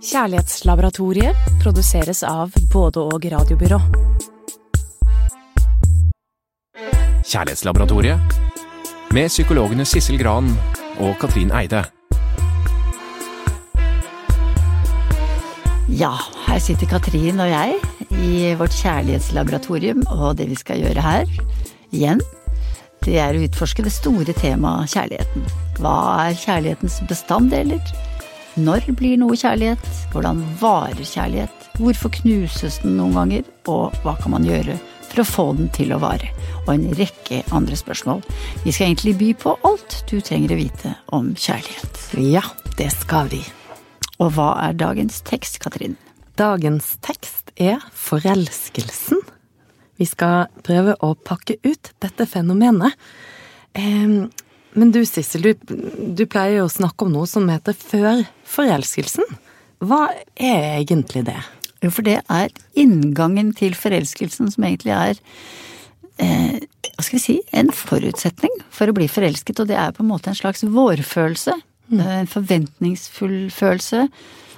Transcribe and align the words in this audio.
Kjærlighetslaboratoriet 0.00 1.36
produseres 1.60 2.22
av 2.24 2.54
både 2.72 3.02
og 3.04 3.24
radiobyrå. 3.34 3.76
Kjærlighetslaboratoriet 7.28 8.32
med 9.12 9.28
psykologene 9.28 9.84
Sissel 9.84 10.16
Gran 10.16 10.48
og 11.04 11.18
Katrin 11.20 11.52
Eide. 11.52 11.82
Ja, 15.92 16.14
her 16.46 16.64
sitter 16.64 16.88
Katrin 16.88 17.42
og 17.44 17.52
jeg 17.52 17.76
i 18.24 18.54
vårt 18.56 18.72
kjærlighetslaboratorium, 18.80 20.06
og 20.16 20.38
det 20.40 20.48
vi 20.48 20.56
skal 20.56 20.80
gjøre 20.80 21.04
her, 21.04 21.40
igjen, 21.92 22.24
det 23.04 23.20
er 23.20 23.36
å 23.36 23.44
utforske 23.44 23.84
det 23.84 23.92
store 23.92 24.32
temaet 24.32 24.94
kjærligheten. 24.96 25.44
Hva 25.76 25.98
er 26.24 26.40
kjærlighetens 26.40 27.02
bestanddeler? 27.10 27.84
Når 28.58 28.88
blir 28.98 29.14
noe 29.20 29.36
kjærlighet? 29.38 29.84
Hvordan 30.10 30.40
varer 30.58 31.06
kjærlighet? 31.06 31.66
Hvorfor 31.78 32.10
knuses 32.16 32.80
den 32.82 32.96
noen 32.98 33.14
ganger? 33.14 33.44
Og 33.70 33.94
hva 34.02 34.16
kan 34.18 34.34
man 34.34 34.46
gjøre 34.46 34.74
for 35.06 35.22
å 35.22 35.26
få 35.28 35.44
den 35.60 35.68
til 35.76 35.94
å 35.94 36.00
vare? 36.02 36.32
Og 36.64 36.72
en 36.74 36.88
rekke 36.98 37.44
andre 37.54 37.78
spørsmål. 37.78 38.24
Vi 38.64 38.74
skal 38.74 38.90
egentlig 38.90 39.14
by 39.20 39.30
på 39.38 39.54
alt 39.68 40.00
du 40.10 40.16
trenger 40.18 40.56
å 40.56 40.58
vite 40.58 40.96
om 41.14 41.30
kjærlighet. 41.38 42.02
Ja, 42.18 42.42
det 42.74 42.90
skal 42.96 43.30
vi. 43.30 43.44
Og 44.18 44.34
hva 44.34 44.50
er 44.66 44.74
dagens 44.74 45.22
tekst, 45.30 45.60
Katrin? 45.62 45.94
Dagens 46.40 46.96
tekst 47.06 47.54
er 47.54 47.78
forelskelsen. 47.94 49.22
Vi 50.00 50.10
skal 50.10 50.50
prøve 50.66 50.98
å 51.06 51.14
pakke 51.14 51.60
ut 51.62 51.94
dette 52.02 52.26
fenomenet. 52.26 52.98
Men 54.78 54.92
du 54.94 55.00
Sissel, 55.06 55.42
du, 55.42 55.78
du 56.14 56.24
pleier 56.30 56.60
jo 56.60 56.66
å 56.68 56.72
snakke 56.72 57.06
om 57.06 57.14
noe 57.14 57.28
som 57.30 57.48
heter 57.50 57.74
før 57.74 58.22
forelskelsen. 58.48 59.26
Hva 59.82 60.04
er 60.36 60.82
egentlig 60.82 61.24
det? 61.26 61.40
Jo, 61.80 61.90
for 61.94 62.04
det 62.06 62.20
er 62.28 62.52
inngangen 62.78 63.54
til 63.56 63.74
forelskelsen 63.78 64.50
som 64.52 64.66
egentlig 64.68 64.92
er 64.92 65.20
eh, 66.20 66.60
hva 66.60 67.06
skal 67.06 67.16
vi 67.16 67.22
si, 67.22 67.36
en 67.56 67.72
forutsetning 67.72 68.58
for 68.68 68.90
å 68.90 68.96
bli 68.96 69.08
forelsket, 69.08 69.62
og 69.62 69.70
det 69.70 69.78
er 69.80 69.94
på 69.96 70.04
en 70.04 70.10
måte 70.10 70.30
en 70.30 70.36
slags 70.36 70.62
vårfølelse. 70.68 71.56
Mm. 71.90 72.00
En 72.20 72.28
forventningsfull 72.30 73.38
følelse, 73.54 74.04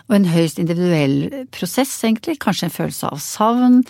og 0.09 0.17
en 0.17 0.27
høyst 0.29 0.59
individuell 0.61 1.47
prosess, 1.55 1.95
egentlig. 2.05 2.41
Kanskje 2.43 2.69
en 2.69 2.75
følelse 2.75 3.13
av 3.15 3.23
savn, 3.23 3.85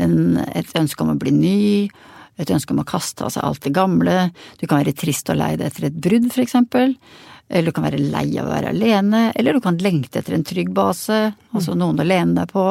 en, 0.00 0.16
et 0.56 0.72
ønske 0.80 1.04
om 1.04 1.12
å 1.12 1.18
bli 1.20 1.34
ny, 1.36 1.66
et 2.40 2.52
ønske 2.54 2.74
om 2.74 2.82
å 2.82 2.88
kaste 2.88 3.26
av 3.26 3.34
seg 3.34 3.44
alt 3.46 3.64
det 3.66 3.74
gamle. 3.76 4.30
Du 4.60 4.66
kan 4.66 4.80
være 4.80 4.96
trist 4.96 5.30
og 5.32 5.38
lei 5.40 5.52
deg 5.56 5.68
etter 5.68 5.90
et 5.90 6.00
brudd, 6.06 6.30
for 6.32 6.44
eksempel. 6.44 6.96
Eller 7.50 7.70
du 7.70 7.76
kan 7.76 7.86
være 7.86 8.00
lei 8.00 8.26
av 8.38 8.48
å 8.48 8.54
være 8.54 8.72
alene. 8.74 9.22
Eller 9.34 9.56
du 9.56 9.62
kan 9.64 9.78
lengte 9.82 10.20
etter 10.20 10.36
en 10.36 10.46
trygg 10.46 10.72
base, 10.74 11.22
altså 11.52 11.76
noen 11.78 12.00
å 12.00 12.06
lene 12.06 12.38
deg 12.38 12.54
på. 12.54 12.66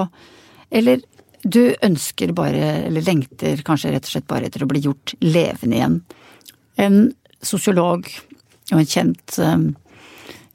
Eller 0.70 1.04
du 1.44 1.62
ønsker 1.86 2.34
bare, 2.36 2.72
eller 2.88 3.06
lengter 3.06 3.62
kanskje 3.66 3.94
rett 3.94 4.08
og 4.08 4.14
slett 4.14 4.28
bare 4.30 4.50
etter 4.50 4.64
å 4.64 4.70
bli 4.70 4.82
gjort 4.84 5.16
levende 5.24 5.78
igjen. 5.78 6.00
En 6.80 6.98
sosiolog 7.44 8.08
og 8.74 8.82
en 8.82 8.90
kjent 8.90 9.38
um, 9.44 9.70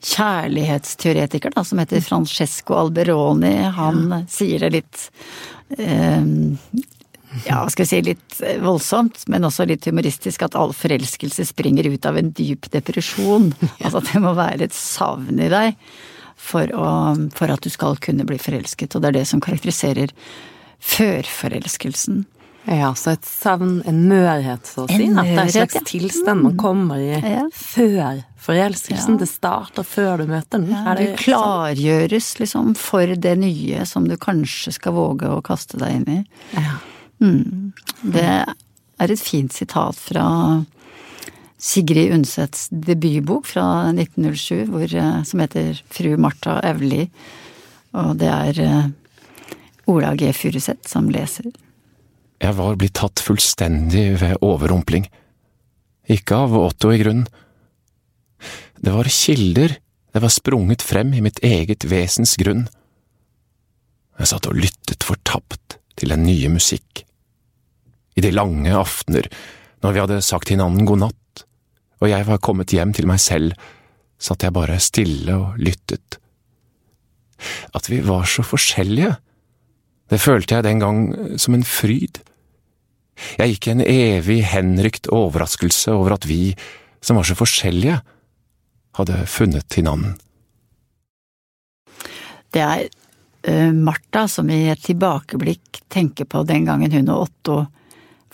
kjærlighetsteoretiker 0.05 1.53
da, 1.55 1.63
som 1.65 1.81
heter 1.81 2.03
Francesco 2.05 2.77
Alberoni, 2.77 3.55
han 3.77 4.03
ja. 4.11 4.19
sier 4.29 4.65
det 4.65 4.73
litt 4.77 5.07
um, 5.79 6.55
ja, 7.43 7.61
hva 7.61 7.71
skal 7.73 7.85
vi 7.85 7.89
si, 7.89 8.01
litt 8.07 8.39
voldsomt, 8.63 9.25
men 9.31 9.47
også 9.47 9.67
litt 9.69 9.85
humoristisk, 9.89 10.45
at 10.47 10.57
all 10.59 10.73
forelskelse 10.75 11.47
springer 11.51 11.87
ut 11.91 12.07
av 12.07 12.19
en 12.19 12.33
dyp 12.35 12.69
depresjon. 12.73 13.51
Altså 13.85 13.99
at 14.01 14.11
det 14.13 14.21
må 14.23 14.33
være 14.37 14.67
et 14.67 14.75
savn 14.75 15.41
i 15.41 15.49
deg 15.51 15.75
for, 16.35 16.69
å, 16.73 16.87
for 17.35 17.51
at 17.53 17.65
du 17.65 17.71
skal 17.73 17.99
kunne 18.01 18.25
bli 18.27 18.39
forelsket. 18.41 18.95
Og 18.95 19.03
det 19.03 19.11
er 19.11 19.19
det 19.19 19.27
som 19.29 19.43
karakteriserer 19.43 20.13
førforelskelsen. 20.85 22.23
Ja, 22.65 22.95
så 22.97 23.13
et 23.13 23.25
savn, 23.29 23.77
en 23.85 23.99
mørhet, 24.09 24.65
så 24.65 24.85
å 24.85 24.87
si. 24.89 25.05
At 25.05 25.27
det 25.27 25.35
er 25.35 25.41
en 25.43 25.51
slags 25.53 25.77
tilstand 25.85 26.41
man 26.47 26.55
kommer 26.57 26.97
i 26.97 27.11
ja. 27.13 27.43
før 27.53 28.23
forelskelsen. 28.41 29.19
Ja. 29.19 29.21
Det 29.21 29.29
starter 29.29 29.85
før 29.85 30.23
du 30.23 30.31
møter 30.31 30.63
den. 30.63 30.73
Ja, 30.73 30.95
du 30.97 31.13
klargjøres 31.19 32.31
liksom 32.41 32.73
for 32.79 33.13
det 33.21 33.35
nye 33.41 33.85
som 33.89 34.09
du 34.09 34.17
kanskje 34.21 34.73
skal 34.79 34.97
våge 34.97 35.29
å 35.29 35.43
kaste 35.45 35.77
deg 35.81 35.99
inn 35.99 36.09
i. 36.09 36.19
Ja. 36.57 36.79
Mm. 37.23 37.71
Det 38.01 38.25
er 38.25 39.11
et 39.11 39.21
fint 39.21 39.53
sitat 39.53 39.99
fra 39.99 40.25
Sigrid 41.61 42.13
Undsets 42.13 42.67
debutbok 42.69 43.47
fra 43.47 43.65
1907 43.93 44.65
hvor, 44.69 44.85
eh, 44.85 45.23
som 45.23 45.41
heter 45.41 45.81
Fru 45.89 46.15
Martha 46.17 46.59
Evli. 46.67 47.07
Og 47.95 48.17
det 48.19 48.31
er 48.31 48.59
eh, 48.61 48.89
Ola 49.91 50.13
G. 50.19 50.31
Furuseth 50.35 50.89
som 50.91 51.09
leser. 51.13 51.47
Jeg 52.43 52.57
var 52.57 52.75
blitt 52.77 52.97
tatt 52.99 53.23
fullstendig 53.23 54.19
ved 54.19 54.43
overrumpling. 54.43 55.07
Ikke 56.11 56.43
av 56.45 56.53
Otto 56.59 56.91
i 56.93 56.99
grunnen. 57.01 57.27
Det 58.75 58.91
var 58.93 59.07
kilder, 59.09 59.77
det 60.13 60.21
var 60.21 60.33
sprunget 60.33 60.83
frem 60.85 61.13
i 61.15 61.23
mitt 61.23 61.39
eget 61.41 61.87
vesens 61.89 62.35
grunn. 62.37 62.67
Jeg 64.19 64.29
satt 64.29 64.47
og 64.51 64.59
lyttet 64.59 65.07
fortapt 65.07 65.74
til 65.99 66.11
den 66.13 66.25
nye 66.27 66.51
musikk. 66.53 67.03
I 68.15 68.23
de 68.23 68.31
lange 68.31 68.71
aftener, 68.75 69.27
når 69.83 69.95
vi 69.95 70.01
hadde 70.03 70.21
sagt 70.25 70.51
hinanden 70.51 70.87
god 70.87 71.03
natt, 71.07 71.45
og 72.01 72.11
jeg 72.11 72.27
var 72.27 72.43
kommet 72.43 72.73
hjem 72.75 72.93
til 72.95 73.07
meg 73.09 73.21
selv, 73.23 73.55
satt 74.19 74.45
jeg 74.45 74.55
bare 74.55 74.79
stille 74.83 75.35
og 75.35 75.59
lyttet. 75.59 76.19
At 77.75 77.89
vi 77.91 77.99
var 78.05 78.27
så 78.29 78.45
forskjellige, 78.47 79.15
det 80.11 80.21
følte 80.21 80.55
jeg 80.55 80.67
den 80.67 80.81
gang 80.83 80.99
som 81.41 81.55
en 81.57 81.65
fryd. 81.65 82.21
Jeg 83.39 83.55
gikk 83.55 83.67
i 83.67 83.73
en 83.73 83.85
evig 83.85 84.41
henrykt 84.51 85.09
overraskelse 85.13 85.95
over 85.95 86.15
at 86.17 86.27
vi, 86.29 86.53
som 87.01 87.17
var 87.17 87.27
så 87.27 87.37
forskjellige, 87.37 87.99
hadde 88.95 89.25
funnet 89.27 89.75
hinanden. 89.75 90.15
Det 92.53 92.63
er 92.63 92.85
Martha 93.73 94.25
som 94.31 94.49
i 94.49 94.65
et 94.71 94.81
tilbakeblikk 94.85 95.83
tenker 95.93 96.25
på 96.29 96.43
den 96.49 96.65
gangen 96.65 96.93
hun 96.95 97.11
og 97.13 97.27
Otto 97.27 97.59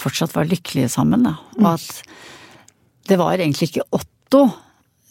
fortsatt 0.02 0.34
var 0.36 0.50
lykkelige 0.50 0.90
sammen, 0.90 1.26
da. 1.28 1.38
Og 1.60 1.66
mm. 1.66 1.72
at 1.76 3.10
det 3.12 3.18
var 3.20 3.38
egentlig 3.38 3.72
ikke 3.72 3.88
Otto 3.98 4.46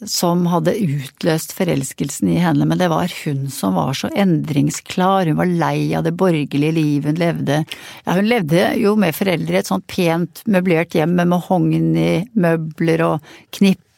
som 0.09 0.47
hadde 0.49 0.73
utløst 0.81 1.53
forelskelsen 1.53 2.31
i 2.33 2.39
henne, 2.41 2.65
men 2.65 2.79
det 2.81 2.87
var 2.89 3.11
hun 3.21 3.43
som 3.53 3.75
var 3.77 3.93
så 3.97 4.09
endringsklar, 4.17 5.29
hun 5.29 5.37
var 5.37 5.51
lei 5.51 5.91
av 5.97 6.07
det 6.07 6.15
borgerlige 6.17 6.73
livet 6.73 7.11
hun 7.11 7.21
levde. 7.21 7.59
Ja, 8.07 8.15
hun 8.17 8.29
levde 8.29 8.71
jo 8.81 8.95
med 8.99 9.13
foreldre 9.15 9.59
i 9.59 9.61
et 9.61 9.69
sånt 9.69 9.85
pent 9.91 10.41
møblert 10.49 10.97
hjem 10.97 11.13
med 11.19 11.29
mahognimøbler 11.35 13.05
og 13.05 13.11
og 13.11 13.33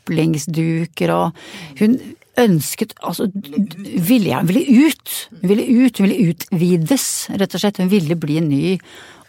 kniplingsduker 0.03 1.13
og 1.13 1.39
hun 1.79 1.97
ønsket 2.39 2.95
altså 3.05 3.27
ville, 3.33 4.33
hun 4.33 4.47
ville 4.49 4.87
ut! 4.87 5.15
Hun 5.41 5.49
ville 5.51 5.65
ut, 5.69 5.99
hun 5.99 6.07
ville 6.07 6.31
utvides, 6.33 7.07
rett 7.29 7.53
og 7.53 7.61
slett. 7.61 7.77
Hun 7.77 7.91
ville 7.91 8.17
bli 8.17 8.39
ny. 8.41 8.79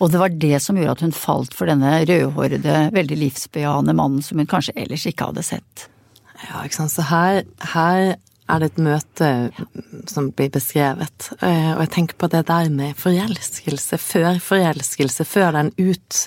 Og 0.01 0.11
det 0.11 0.21
var 0.23 0.33
det 0.33 0.61
som 0.65 0.79
gjorde 0.79 0.97
at 0.97 1.05
hun 1.05 1.13
falt 1.13 1.55
for 1.55 1.69
denne 1.69 1.99
rødhårede, 2.09 2.89
veldig 2.97 3.19
livsbejaende 3.21 3.95
mannen 3.97 4.25
som 4.25 4.41
hun 4.41 4.49
kanskje 4.49 4.77
ellers 4.81 5.05
ikke 5.11 5.29
hadde 5.29 5.45
sett. 5.45 5.85
Ja, 6.47 6.65
ikke 6.65 6.81
sant. 6.81 6.95
Så 6.97 7.05
her, 7.11 7.45
her 7.75 8.17
er 8.51 8.61
det 8.61 8.71
et 8.73 8.81
møte 8.85 9.29
som 10.11 10.29
blir 10.37 10.51
beskrevet. 10.53 11.31
Eh, 11.41 11.71
og 11.75 11.85
jeg 11.87 11.93
tenker 11.97 12.19
på 12.21 12.29
det 12.33 12.45
der 12.51 12.69
med 12.73 12.99
forelskelse 13.01 13.99
før 14.01 14.41
forelskelse, 14.45 15.25
før 15.29 15.55
den 15.57 15.73
ut 15.81 16.25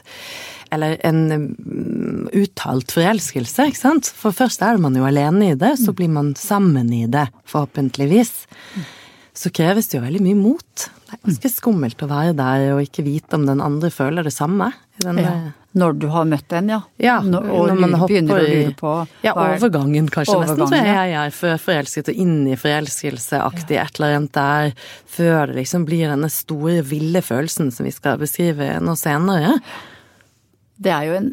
eller 0.74 0.98
en 1.08 1.22
mm, 1.32 2.28
uttalt 2.36 2.92
forelskelse, 2.92 3.70
ikke 3.70 3.80
sant. 3.80 4.10
For 4.12 4.36
først 4.36 4.64
er 4.66 4.80
man 4.82 4.98
jo 5.00 5.06
alene 5.08 5.54
i 5.54 5.60
det, 5.60 5.78
så 5.80 5.94
blir 5.96 6.12
man 6.12 6.34
sammen 6.36 6.90
i 6.92 7.06
det, 7.12 7.28
forhåpentligvis. 7.48 8.34
Så 9.38 9.54
kreves 9.54 9.88
det 9.88 10.00
jo 10.00 10.04
veldig 10.04 10.24
mye 10.26 10.40
mot. 10.40 10.88
Det 11.08 11.16
er 11.16 11.24
ganske 11.30 11.54
skummelt 11.54 12.04
å 12.04 12.10
være 12.10 12.36
der 12.36 12.66
og 12.74 12.84
ikke 12.84 13.06
vite 13.06 13.38
om 13.38 13.46
den 13.48 13.64
andre 13.64 13.94
føler 13.94 14.28
det 14.28 14.36
samme. 14.36 14.74
ja. 15.24 15.38
Når 15.78 15.98
du 16.02 16.08
har 16.14 16.28
møtt 16.30 16.48
den, 16.52 16.72
ja. 16.74 16.80
ja 17.02 17.18
når, 17.24 17.50
og 17.54 17.72
når 17.72 17.82
man 17.84 17.96
begynner 18.04 18.40
å 18.40 18.46
lure 18.46 18.76
på 18.78 18.94
Ja, 19.26 19.34
overgangen 19.34 20.10
kanskje 20.14 20.38
overgangen, 20.38 20.64
nesten, 20.64 20.74
tror 20.74 20.90
jeg 20.90 21.12
jeg 21.14 21.18
er. 21.22 21.60
Forelsket 21.64 22.12
og 22.14 22.22
inni 22.26 22.56
i 22.56 22.60
forelskelseaktig 22.62 23.82
et 23.82 24.00
eller 24.00 24.18
annet 24.20 24.34
der. 24.38 24.88
Før 25.18 25.52
det 25.52 25.60
liksom 25.62 25.88
blir 25.90 26.10
denne 26.14 26.32
store, 26.34 26.80
ville 26.88 27.24
følelsen 27.26 27.74
som 27.76 27.88
vi 27.88 27.94
skal 27.96 28.20
beskrive 28.22 28.78
nå 28.84 28.98
senere. 29.00 29.58
Det 30.78 30.94
er 30.94 31.10
jo 31.10 31.20
en 31.22 31.32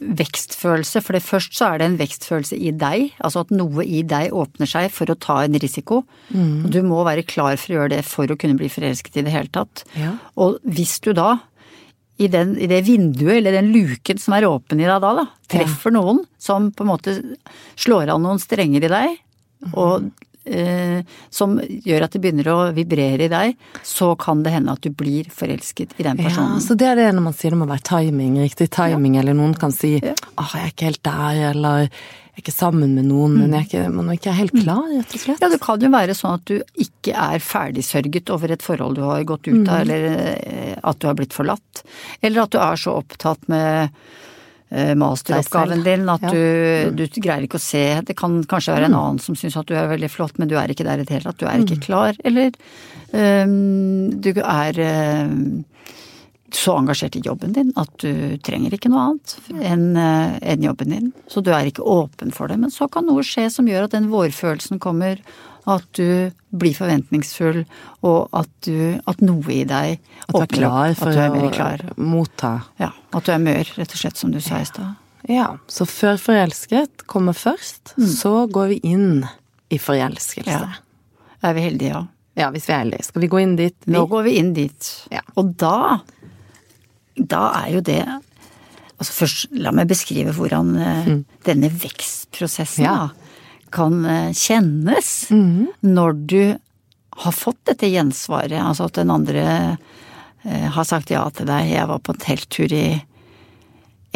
vekstfølelse, 0.00 1.02
for 1.04 1.16
det 1.16 1.22
først 1.24 1.56
så 1.58 1.70
er 1.70 1.80
det 1.80 1.88
en 1.90 1.98
vekstfølelse 2.00 2.56
i 2.56 2.72
deg, 2.72 3.10
altså 3.20 3.44
at 3.44 3.52
noe 3.52 3.84
i 3.84 4.00
deg 4.06 4.32
åpner 4.36 4.68
seg 4.68 4.88
for 4.94 5.12
å 5.12 5.18
ta 5.20 5.42
en 5.44 5.58
risiko. 5.60 6.02
Mm. 6.32 6.70
Du 6.72 6.80
må 6.86 7.02
være 7.06 7.26
klar 7.28 7.58
for 7.60 7.74
å 7.74 7.78
gjøre 7.80 7.92
det 7.96 8.00
for 8.08 8.32
å 8.32 8.38
kunne 8.40 8.56
bli 8.58 8.70
forelsket 8.72 9.20
i 9.20 9.26
det 9.26 9.34
hele 9.34 9.52
tatt. 9.52 9.84
Ja. 10.00 10.14
Og 10.40 10.56
hvis 10.64 10.96
du 11.04 11.12
da, 11.16 11.34
i, 12.20 12.28
den, 12.28 12.54
i, 12.60 12.68
det 12.68 12.82
vinduet 12.84 13.38
eller 13.38 13.56
den 13.56 13.70
luken 13.72 14.20
som 14.20 14.36
er 14.36 14.48
åpen 14.48 14.82
i 14.82 14.88
deg 14.88 15.00
da, 15.02 15.12
da 15.22 15.26
treffer 15.50 15.92
ja. 15.92 15.96
noen 15.96 16.24
som 16.40 16.68
på 16.74 16.84
en 16.84 16.92
måte 16.92 17.16
slår 17.80 18.12
av 18.12 18.20
noen 18.22 18.40
strenger 18.42 18.84
i 18.84 18.92
deg, 18.92 19.16
og 19.72 20.10
eh, 20.44 21.02
som 21.30 21.58
gjør 21.60 22.06
at 22.06 22.14
det 22.14 22.22
begynner 22.22 22.48
å 22.52 22.58
vibrere 22.76 23.26
i 23.26 23.32
deg, 23.32 23.66
så 23.86 24.12
kan 24.20 24.44
det 24.44 24.54
hende 24.54 24.76
at 24.76 24.84
du 24.84 24.90
blir 24.94 25.28
forelsket 25.34 25.96
i 25.98 26.06
den 26.06 26.20
personen. 26.20 26.56
Ja, 26.56 26.64
så 26.64 26.76
det 26.78 26.88
er 26.90 26.98
det 27.00 27.10
når 27.16 27.28
man 27.28 27.36
sier 27.36 27.54
det 27.54 27.60
må 27.60 27.68
være 27.70 27.86
timing, 27.90 28.40
riktig 28.42 28.70
timing, 28.74 29.18
eller 29.20 29.36
noen 29.36 29.54
kan 29.58 29.74
si 29.74 29.96
åh, 30.00 30.56
jeg 30.56 30.62
er 30.64 30.74
ikke 30.74 30.90
helt 30.90 31.04
der, 31.06 31.44
eller 31.50 31.86
jeg 31.90 32.38
er 32.38 32.44
ikke 32.44 32.54
sammen 32.54 32.94
med 32.96 33.08
noen, 33.10 33.36
men 33.36 33.52
jeg 33.52 33.60
er 33.60 33.68
ikke, 33.68 33.92
man 33.92 34.08
er 34.08 34.16
ikke 34.16 34.36
helt 34.38 34.54
klar, 34.54 34.84
rett 34.88 35.14
og 35.16 35.22
slett. 35.24 35.42
Ja, 35.42 35.50
det 35.52 35.60
kan 35.64 35.82
jo 35.84 35.90
være 35.92 36.16
sånn 36.16 36.38
at 36.38 36.46
du 36.48 36.82
ikke 36.86 37.12
er 37.26 37.42
ferdigsørget 37.44 38.32
over 38.32 38.54
et 38.54 38.64
forhold 38.64 38.96
du 38.96 39.04
har 39.04 39.26
gått 39.28 39.50
ut 39.50 39.66
av, 39.66 39.82
eller 39.82 40.06
eh, 40.38 40.76
at 40.78 41.02
du 41.02 41.08
har 41.10 41.18
blitt 41.18 41.36
forlatt. 41.36 41.82
Eller 42.22 42.46
at 42.46 42.54
du 42.54 42.60
er 42.62 42.80
så 42.80 42.96
opptatt 43.02 43.44
med 43.50 43.90
masteroppgaven 44.70 45.82
din 45.82 46.08
at 46.08 46.22
Ja. 46.22 46.30
du, 46.30 46.92
du 46.94 47.20
greier 47.20 47.42
ikke 47.42 47.58
å 47.58 47.62
se 47.62 48.00
Det 48.06 48.14
kan 48.14 48.36
kanskje 48.46 48.76
være 48.76 48.86
en 48.86 48.94
annen 48.94 49.18
som 49.18 49.34
syns 49.34 49.56
at 49.58 49.66
du 49.66 49.74
er 49.74 49.88
veldig 49.90 50.10
flott, 50.12 50.38
men 50.38 50.48
du 50.48 50.54
er 50.60 50.70
ikke 50.70 50.86
der 50.86 51.02
i 51.02 51.06
det 51.08 51.10
hele 51.16 51.26
tatt. 51.26 51.40
Du 51.42 51.46
er 51.50 51.58
ikke 51.64 51.80
klar. 51.82 52.14
Eller 52.24 52.54
um, 53.10 54.10
du 54.20 54.30
er 54.38 54.78
um, 55.26 55.64
så 56.54 56.76
engasjert 56.78 57.16
i 57.16 57.22
jobben 57.24 57.52
din 57.54 57.72
at 57.78 57.90
du 58.02 58.38
trenger 58.46 58.74
ikke 58.74 58.90
noe 58.90 59.08
annet 59.10 59.36
enn 59.60 59.84
en 59.96 60.38
enn 60.42 60.64
jobben 60.66 60.94
din. 60.94 61.12
Så 61.30 61.42
du 61.42 61.52
er 61.54 61.66
ikke 61.70 61.86
åpen 61.86 62.32
for 62.34 62.50
det. 62.50 62.58
Men 62.62 62.70
så 62.74 62.88
kan 62.90 63.06
noe 63.06 63.22
skje 63.26 63.48
som 63.50 63.68
gjør 63.70 63.86
at 63.86 63.94
den 63.94 64.10
vårfølelsen 64.10 64.80
kommer, 64.82 65.20
at 65.70 65.86
du 65.96 66.30
blir 66.50 66.74
forventningsfull, 66.74 67.62
og 68.06 68.28
at, 68.36 68.50
du, 68.66 68.98
at 69.06 69.20
noe 69.22 69.52
i 69.54 69.62
deg 69.68 69.98
At 70.26 70.34
du 70.34 70.40
er 70.42 70.50
klar 70.50 70.94
for 70.98 71.12
At 71.12 71.14
du 71.14 71.20
er 71.22 71.30
å 71.30 71.36
mer 71.36 71.52
klar. 71.54 71.84
motta. 71.96 72.52
Ja, 72.80 72.90
at 73.14 73.26
du 73.28 73.32
er 73.34 73.42
mør, 73.42 73.70
rett 73.78 73.94
og 73.94 74.00
slett, 74.02 74.18
som 74.18 74.32
du 74.34 74.40
sa 74.42 74.58
i 74.62 74.66
stad. 74.68 74.96
Ja, 75.30 75.50
så 75.70 75.84
før 75.86 76.16
forelsket 76.18 77.04
kommer 77.10 77.36
først, 77.36 77.94
så 78.18 78.46
går 78.50 78.72
vi 78.72 78.78
inn 78.94 79.26
i 79.70 79.78
forelskelse. 79.78 80.50
Ja. 80.50 81.28
Er 81.46 81.54
vi 81.56 81.66
heldige, 81.68 81.92
ja. 81.94 82.06
Ja, 82.40 82.48
hvis 82.54 82.66
vi 82.68 82.72
er 82.72 82.82
heldige. 82.84 83.04
Skal 83.04 83.22
vi 83.24 83.28
gå 83.30 83.40
inn 83.42 83.54
dit? 83.58 83.76
Vi? 83.84 83.92
Nå 83.92 84.06
går 84.08 84.24
vi 84.26 84.36
inn 84.40 84.52
dit. 84.56 84.90
Ja. 85.12 85.20
Og 85.38 85.54
da 85.60 86.00
Da 87.18 87.40
er 87.64 87.72
jo 87.74 87.80
det 87.84 88.00
Altså 89.00 89.12
først, 89.16 89.46
la 89.56 89.72
meg 89.72 89.88
beskrive 89.88 90.32
hvordan 90.36 90.74
mm. 90.76 91.20
denne 91.48 91.70
vekstprosessen 91.72 92.84
Mm. 92.84 92.86
Ja. 92.86 92.96
da, 93.08 93.29
kan 93.72 94.04
eh, 94.04 94.32
kjennes 94.36 95.30
Mm. 95.30 95.68
når 95.82 96.26
du 96.26 96.58
har 97.20 97.32
fått 97.32 97.60
dette 97.68 97.88
gjensvaret. 97.90 98.58
Altså 98.60 98.88
at 98.88 98.96
den 98.98 99.10
andre 99.10 99.44
eh, 100.44 100.68
har 100.72 100.84
sagt 100.88 101.10
ja 101.10 101.26
til 101.30 101.46
deg. 101.50 101.70
Jeg 101.70 101.88
var 101.90 102.00
på 102.00 102.14
en 102.14 102.22
telttur 102.22 102.72
i 102.72 103.00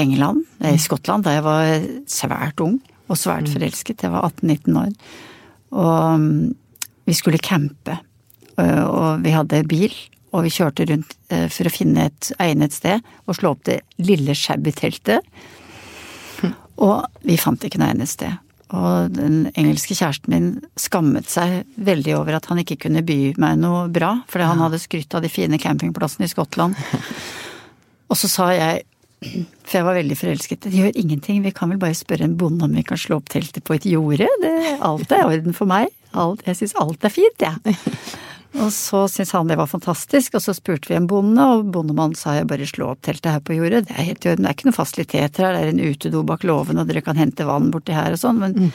England, 0.01 0.45
eh, 0.61 0.75
i 0.75 0.81
Skottland, 0.83 1.25
da 1.25 1.37
jeg 1.37 1.45
var 1.45 1.87
svært 2.11 2.61
ung 2.65 2.81
og 3.09 3.21
svært 3.21 3.51
forelsket. 3.53 4.03
Jeg 4.03 4.15
var 4.15 4.31
18-19 4.31 4.81
år. 4.81 4.93
Og 5.75 6.21
mm, 6.21 6.55
vi 7.05 7.15
skulle 7.15 7.43
campe. 7.43 7.99
Og 8.57 9.21
vi 9.25 9.33
hadde 9.35 9.65
bil, 9.67 9.93
og 10.31 10.45
vi 10.47 10.53
kjørte 10.55 10.87
rundt 10.87 11.17
for 11.51 11.67
å 11.67 11.73
finne 11.75 12.05
et 12.07 12.29
egnet 12.39 12.73
sted 12.73 13.03
og 13.27 13.35
slå 13.35 13.51
opp 13.57 13.65
det 13.67 13.81
lille 13.99 14.31
shabby 14.39 14.71
teltet. 14.71 15.27
Og 16.79 17.03
vi 17.27 17.37
fant 17.39 17.63
ikke 17.67 17.81
noe 17.83 17.91
egnet 17.93 18.11
sted. 18.11 18.39
Og 18.73 19.13
den 19.13 19.51
engelske 19.61 19.97
kjæresten 19.97 20.33
min 20.33 20.49
skammet 20.81 21.29
seg 21.31 21.63
veldig 21.77 22.17
over 22.17 22.39
at 22.39 22.49
han 22.49 22.63
ikke 22.63 22.79
kunne 22.87 23.05
by 23.05 23.35
meg 23.41 23.61
noe 23.61 23.85
bra, 23.93 24.17
fordi 24.31 24.49
han 24.49 24.63
hadde 24.65 24.81
skrytt 24.83 25.15
av 25.15 25.25
de 25.25 25.31
fine 25.33 25.61
campingplassene 25.61 26.29
i 26.29 26.33
Skottland. 26.33 26.79
Og 28.11 28.19
så 28.19 28.31
sa 28.31 28.49
jeg, 28.57 28.85
for 29.65 29.79
jeg 29.79 29.87
var 29.87 29.99
veldig 29.99 30.17
forelsket, 30.21 30.67
det 30.67 30.81
gjør 30.81 30.99
ingenting, 31.01 31.43
vi 31.45 31.53
kan 31.57 31.71
vel 31.73 31.81
bare 31.83 31.97
spørre 31.97 32.27
en 32.27 32.39
bonde 32.41 32.67
om 32.67 32.75
vi 32.77 32.85
kan 32.87 33.01
slå 33.01 33.21
opp 33.21 33.31
teltet 33.33 33.65
på 33.65 33.77
et 33.77 33.89
jorde, 33.89 34.29
det, 34.43 34.55
alt 34.85 35.13
er 35.13 35.25
i 35.25 35.39
orden 35.39 35.57
for 35.57 35.71
meg. 35.71 35.93
Alt, 36.15 36.45
jeg 36.47 36.61
syns 36.61 36.77
alt 36.81 37.05
er 37.05 37.13
fint, 37.13 37.43
jeg. 37.43 37.77
Og 38.55 38.71
så 38.71 39.05
syntes 39.11 39.33
han 39.35 39.49
det 39.51 39.59
var 39.59 39.71
fantastisk, 39.71 40.37
og 40.39 40.45
så 40.45 40.55
spurte 40.55 40.91
vi 40.91 40.97
en 40.99 41.09
bonde, 41.11 41.43
og 41.43 41.71
bondemannen 41.75 42.19
sa 42.19 42.37
jeg 42.37 42.49
bare 42.51 42.69
slå 42.69 42.93
opp 42.93 43.03
teltet 43.07 43.33
her 43.33 43.43
på 43.45 43.57
jordet, 43.57 43.85
det 43.89 43.97
er 43.97 44.09
helt 44.11 44.27
i 44.27 44.31
orden, 44.31 44.47
det 44.47 44.51
er 44.51 44.57
ikke 44.57 44.69
noen 44.69 44.77
fasiliteter 44.77 45.47
her, 45.47 45.57
det 45.57 45.63
er 45.65 45.73
en 45.73 45.95
utedo 45.95 46.23
bak 46.29 46.47
låven, 46.47 46.79
og 46.79 46.91
dere 46.91 47.03
kan 47.05 47.19
hente 47.19 47.49
vann 47.49 47.73
borti 47.75 47.97
her 47.97 48.15
og 48.15 48.23
sånn, 48.23 48.39
men 48.43 48.71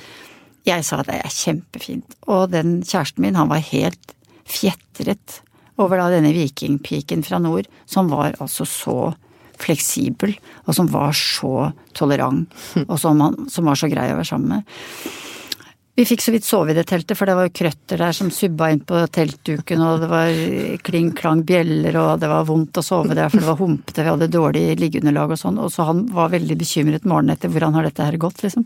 jeg 0.67 0.83
sa 0.85 0.99
det 1.07 1.15
er 1.15 1.31
kjempefint. 1.31 2.17
Og 2.27 2.49
den 2.51 2.79
kjæresten 2.83 3.23
min, 3.23 3.39
han 3.39 3.51
var 3.51 3.63
helt 3.71 4.13
fjetret 4.49 5.39
over 5.79 6.01
da 6.01 6.09
denne 6.11 6.33
vikingpiken 6.35 7.23
fra 7.23 7.39
nord, 7.39 7.69
som 7.87 8.11
var 8.11 8.35
altså 8.43 8.67
så 8.67 8.97
fleksibel, 9.59 10.35
og 10.67 10.75
som 10.75 10.91
var 10.91 11.15
så 11.15 11.71
tolerant, 11.97 12.51
og 12.85 12.97
som, 12.99 13.19
han, 13.23 13.47
som 13.51 13.67
var 13.67 13.79
så 13.79 13.89
grei 13.91 14.09
å 14.11 14.19
være 14.19 14.31
sammen 14.31 14.59
med. 14.59 14.77
Vi 15.99 16.05
fikk 16.07 16.21
så 16.23 16.31
vidt 16.31 16.45
sove 16.47 16.71
i 16.71 16.75
det 16.77 16.85
teltet, 16.87 17.17
for 17.19 17.27
det 17.27 17.33
var 17.35 17.49
jo 17.49 17.51
krøtter 17.59 17.99
der 17.99 18.13
som 18.15 18.29
subba 18.31 18.69
inn 18.71 18.79
på 18.87 19.01
teltduken, 19.11 19.81
og 19.83 19.99
det 19.99 20.07
var 20.07 20.29
kling-klang 20.87 21.41
bjeller, 21.43 21.97
og 21.99 22.21
det 22.21 22.29
var 22.31 22.45
vondt 22.47 22.79
å 22.79 22.83
sove 22.87 23.17
der, 23.17 23.27
for 23.27 23.43
det 23.43 23.49
var 23.49 23.59
humpete, 23.59 24.05
vi 24.05 24.13
hadde 24.13 24.29
dårlig 24.31 24.61
liggeunderlag 24.79 25.33
og 25.35 25.41
sånn, 25.41 25.59
og 25.59 25.67
så 25.73 25.89
han 25.89 26.05
var 26.15 26.31
veldig 26.31 26.55
bekymret 26.61 27.03
morgenen 27.03 27.35
etter 27.35 27.51
hvordan 27.51 27.75
har 27.75 27.89
dette 27.89 28.07
her 28.07 28.15
gått, 28.15 28.39
liksom. 28.45 28.63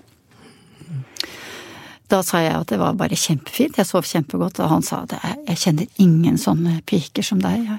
Da 2.11 2.19
sa 2.25 2.41
jeg 2.44 2.53
at 2.57 2.69
det 2.69 2.77
var 2.81 2.97
bare 3.00 3.17
kjempefint, 3.17 3.77
jeg 3.79 3.88
sov 3.88 4.05
kjempegodt, 4.05 4.59
og 4.61 4.69
han 4.69 4.83
sa 4.85 5.03
at 5.05 5.15
jeg 5.47 5.59
kjenner 5.61 6.01
ingen 6.03 6.35
sånne 6.38 6.81
piker 6.89 7.25
som 7.25 7.39
deg. 7.41 7.69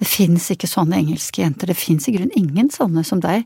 Det 0.00 0.08
fins 0.08 0.48
ikke 0.54 0.70
sånne 0.70 0.96
engelske 0.96 1.42
jenter, 1.42 1.68
det 1.68 1.76
fins 1.76 2.08
i 2.08 2.14
grunnen 2.16 2.32
ingen 2.34 2.70
sånne 2.72 3.04
som 3.04 3.20
deg. 3.20 3.44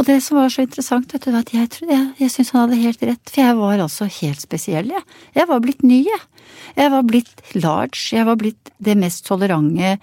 Og 0.00 0.08
det 0.08 0.22
som 0.24 0.40
var 0.40 0.48
så 0.48 0.64
interessant, 0.64 1.12
vet 1.12 1.28
du, 1.28 1.36
at 1.36 1.52
jeg, 1.52 1.68
jeg, 1.84 2.08
jeg 2.18 2.32
syns 2.32 2.54
han 2.54 2.64
hadde 2.64 2.80
helt 2.80 3.04
rett, 3.04 3.22
for 3.28 3.44
jeg 3.44 3.58
var 3.60 3.84
altså 3.84 4.08
helt 4.20 4.40
spesiell, 4.40 4.90
jeg. 4.96 5.06
Jeg 5.36 5.50
var 5.52 5.60
blitt 5.60 5.84
ny, 5.84 6.02
jeg. 6.08 6.22
Jeg 6.76 6.90
var 6.90 7.06
blitt 7.06 7.54
large, 7.54 8.00
jeg 8.16 8.26
var 8.26 8.38
blitt 8.40 8.72
det 8.82 8.96
mest 8.98 9.26
tolerante, 9.28 9.98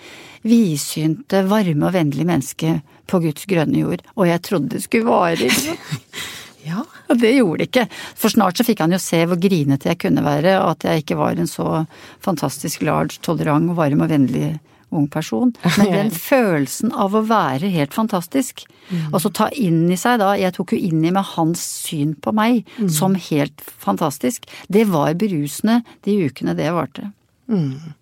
vidsynte, 0.48 1.44
varme 1.50 1.90
og 1.90 1.96
vennlige 1.98 2.30
mennesket 2.30 2.96
på 3.08 3.20
Guds 3.24 3.48
grønne 3.50 3.82
jord, 3.82 4.04
og 4.16 4.28
jeg 4.30 4.44
trodde 4.46 4.76
det 4.76 4.84
skulle 4.86 5.10
vare. 5.10 5.50
Ja. 6.68 6.84
Det 7.16 7.34
gjorde 7.38 7.64
det 7.64 7.70
ikke. 7.72 7.88
For 8.20 8.34
snart 8.34 8.60
så 8.60 8.66
fikk 8.68 8.84
han 8.84 8.94
jo 8.96 9.02
se 9.02 9.24
hvor 9.26 9.40
grinete 9.42 9.92
jeg 9.92 10.02
kunne 10.04 10.24
være, 10.26 10.60
og 10.62 10.76
at 10.76 10.88
jeg 10.88 11.06
ikke 11.06 11.20
var 11.20 11.40
en 11.40 11.50
så 11.50 11.86
fantastisk 12.24 12.84
large, 12.86 13.22
tolerant, 13.26 13.74
varm 13.78 14.04
og 14.04 14.12
vennlig 14.12 14.58
ung 14.90 15.08
person. 15.12 15.52
Men 15.78 15.92
den 15.92 16.12
følelsen 16.30 16.94
av 16.96 17.16
å 17.16 17.24
være 17.28 17.72
helt 17.74 17.96
fantastisk, 17.96 18.64
og 19.12 19.20
så 19.20 19.32
ta 19.36 19.50
inn 19.52 19.90
i 19.92 19.98
seg 20.00 20.22
da 20.22 20.30
Jeg 20.40 20.54
tok 20.56 20.72
jo 20.72 20.78
inn 20.80 21.02
i 21.04 21.12
meg 21.12 21.34
hans 21.34 21.60
syn 21.84 22.14
på 22.16 22.32
meg 22.32 22.62
som 22.94 23.18
helt 23.20 23.64
fantastisk. 23.84 24.48
Det 24.72 24.86
var 24.88 25.18
berusende 25.20 25.82
de 26.08 26.16
ukene 26.30 26.56
det 26.56 26.72
varte. 26.72 27.10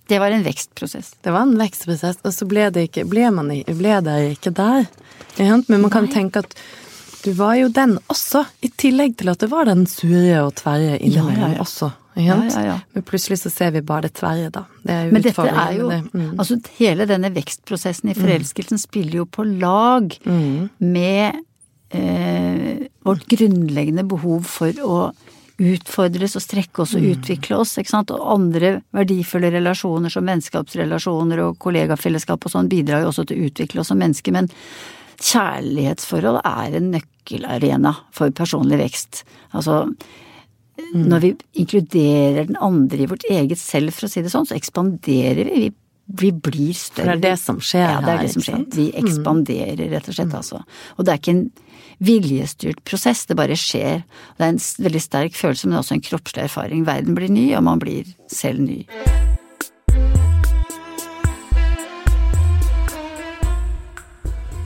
Det 0.10 0.18
var 0.22 0.34
en 0.34 0.46
vekstprosess. 0.46 1.16
Det 1.22 1.34
var 1.34 1.46
en 1.46 1.58
vekstprosess, 1.58 2.22
og 2.26 2.34
så 2.34 2.48
ble 2.50 2.70
det 2.74 2.88
ikke 2.90 3.06
Ble, 3.10 3.28
man, 3.34 3.50
ble 3.50 4.00
det 4.06 4.16
ikke 4.38 4.54
der? 4.58 4.88
Men 5.38 5.82
man 5.84 5.92
kan 5.94 6.08
tenke 6.10 6.42
at 6.46 6.56
du 7.26 7.32
var 7.34 7.56
jo 7.58 7.68
den 7.74 7.98
også, 8.14 8.44
i 8.62 8.70
tillegg 8.78 9.16
til 9.20 9.32
at 9.34 9.42
det 9.42 9.50
var 9.52 9.66
den 9.70 9.86
sure 9.90 10.44
og 10.46 10.54
tverre 10.60 10.98
innimellom 11.00 11.42
Ja, 11.42 11.48
ja, 11.50 11.54
ja. 11.58 11.64
også. 11.66 11.92
Men 12.96 13.04
plutselig 13.04 13.40
så 13.42 13.50
ser 13.52 13.72
vi 13.76 13.82
bare 13.84 14.06
det 14.08 14.14
tverre, 14.16 14.48
da. 14.54 14.62
Det 14.86 14.94
er 14.94 15.08
jo 15.10 15.12
Men 15.18 15.26
dette 15.26 15.48
er 15.52 15.74
jo 15.76 15.90
det. 15.90 16.00
Mm. 16.14 16.30
Altså 16.40 16.58
hele 16.78 17.08
denne 17.10 17.34
vekstprosessen 17.36 18.14
i 18.14 18.16
forelskelsen 18.16 18.80
spiller 18.80 19.20
jo 19.24 19.26
på 19.26 19.44
lag 19.60 20.16
Mm. 20.26 20.70
med 20.80 21.42
eh, 21.92 22.88
vårt 23.06 23.26
grunnleggende 23.30 24.04
behov 24.10 24.44
for 24.50 24.72
å 24.84 24.98
utfordres 25.62 26.36
og 26.36 26.42
strekke 26.44 26.82
oss 26.84 26.96
og 26.96 27.02
Mm. 27.02 27.12
utvikle 27.16 27.58
oss, 27.60 27.78
ikke 27.78 27.90
sant. 27.94 28.12
Og 28.12 28.20
andre 28.34 28.82
verdifulle 28.94 29.52
relasjoner 29.54 30.12
som 30.12 30.26
vennskapsrelasjoner 30.26 31.40
og 31.40 31.58
kollegafellesskap 31.60 32.46
og 32.46 32.52
sånn 32.52 32.68
bidrar 32.68 33.02
jo 33.04 33.08
også 33.12 33.26
til 33.28 33.38
å 33.40 33.46
utvikle 33.50 33.80
oss 33.80 33.88
som 33.88 33.98
mennesker, 34.00 34.32
men 34.34 34.50
kjærlighetsforhold 35.22 36.42
er 36.44 36.78
en 36.80 36.92
nøkkelarena 36.94 37.96
for 38.16 38.34
personlig 38.36 38.80
vekst. 38.82 39.24
Altså 39.56 39.84
når 40.96 41.24
vi 41.24 41.32
inkluderer 41.62 42.48
den 42.50 42.58
andre 42.62 43.04
i 43.04 43.10
vårt 43.10 43.26
eget 43.32 43.60
selv, 43.60 43.94
for 43.96 44.08
å 44.08 44.12
si 44.12 44.24
det 44.24 44.32
sånn, 44.34 44.48
så 44.48 44.58
ekspanderer 44.58 45.52
vi. 45.52 45.72
Vi, 46.06 46.30
blir 46.30 46.70
For 46.70 46.92
større. 46.94 47.16
det 47.18 47.32
er 47.32 47.32
det 47.32 47.40
som 47.42 47.58
skjer 47.58 47.82
Ja, 47.82 47.96
det 48.04 48.12
er 48.14 48.20
det 48.22 48.34
som 48.36 48.44
skjer. 48.46 48.60
Mm. 48.62 48.68
Vi 48.76 48.84
ekspanderer, 49.02 49.88
rett 49.90 50.10
og 50.12 50.14
slett, 50.14 50.36
altså. 50.38 50.62
Og 51.00 51.08
det 51.08 51.16
er 51.16 51.22
ikke 51.24 51.34
en 51.34 51.48
viljestyrt 52.06 52.84
prosess, 52.86 53.26
det 53.26 53.40
bare 53.40 53.58
skjer. 53.58 54.04
Det 54.38 54.46
er 54.46 54.54
en 54.54 54.62
veldig 54.86 55.02
sterk 55.02 55.34
følelse, 55.34 55.66
men 55.66 55.82
også 55.82 55.98
en 55.98 56.06
kroppslig 56.06 56.46
erfaring. 56.46 56.86
Verden 56.86 57.18
blir 57.18 57.34
ny, 57.34 57.48
og 57.58 57.66
man 57.66 57.82
blir 57.82 58.14
selv 58.30 58.62
ny. 58.68 58.84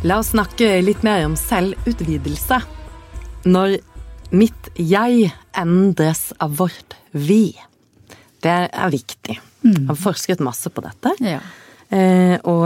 La 0.08 0.16
oss 0.22 0.30
snakke 0.32 0.78
litt 0.80 1.02
mer 1.04 1.26
om 1.28 1.34
selvutvidelse. 1.36 2.62
Når 3.52 3.74
mitt 4.32 4.70
jeg 4.80 5.32
endres 5.60 6.30
av 6.40 6.54
vårt 6.62 6.96
vi. 7.12 7.52
Det 8.40 8.54
er 8.72 8.94
viktig. 8.94 9.36
Jeg 9.66 9.88
har 9.90 9.98
forsket 10.00 10.40
masse 10.40 10.72
på 10.72 10.80
dette. 10.86 11.12
Ja. 11.20 11.42
Eh, 11.92 12.38
og 12.48 12.64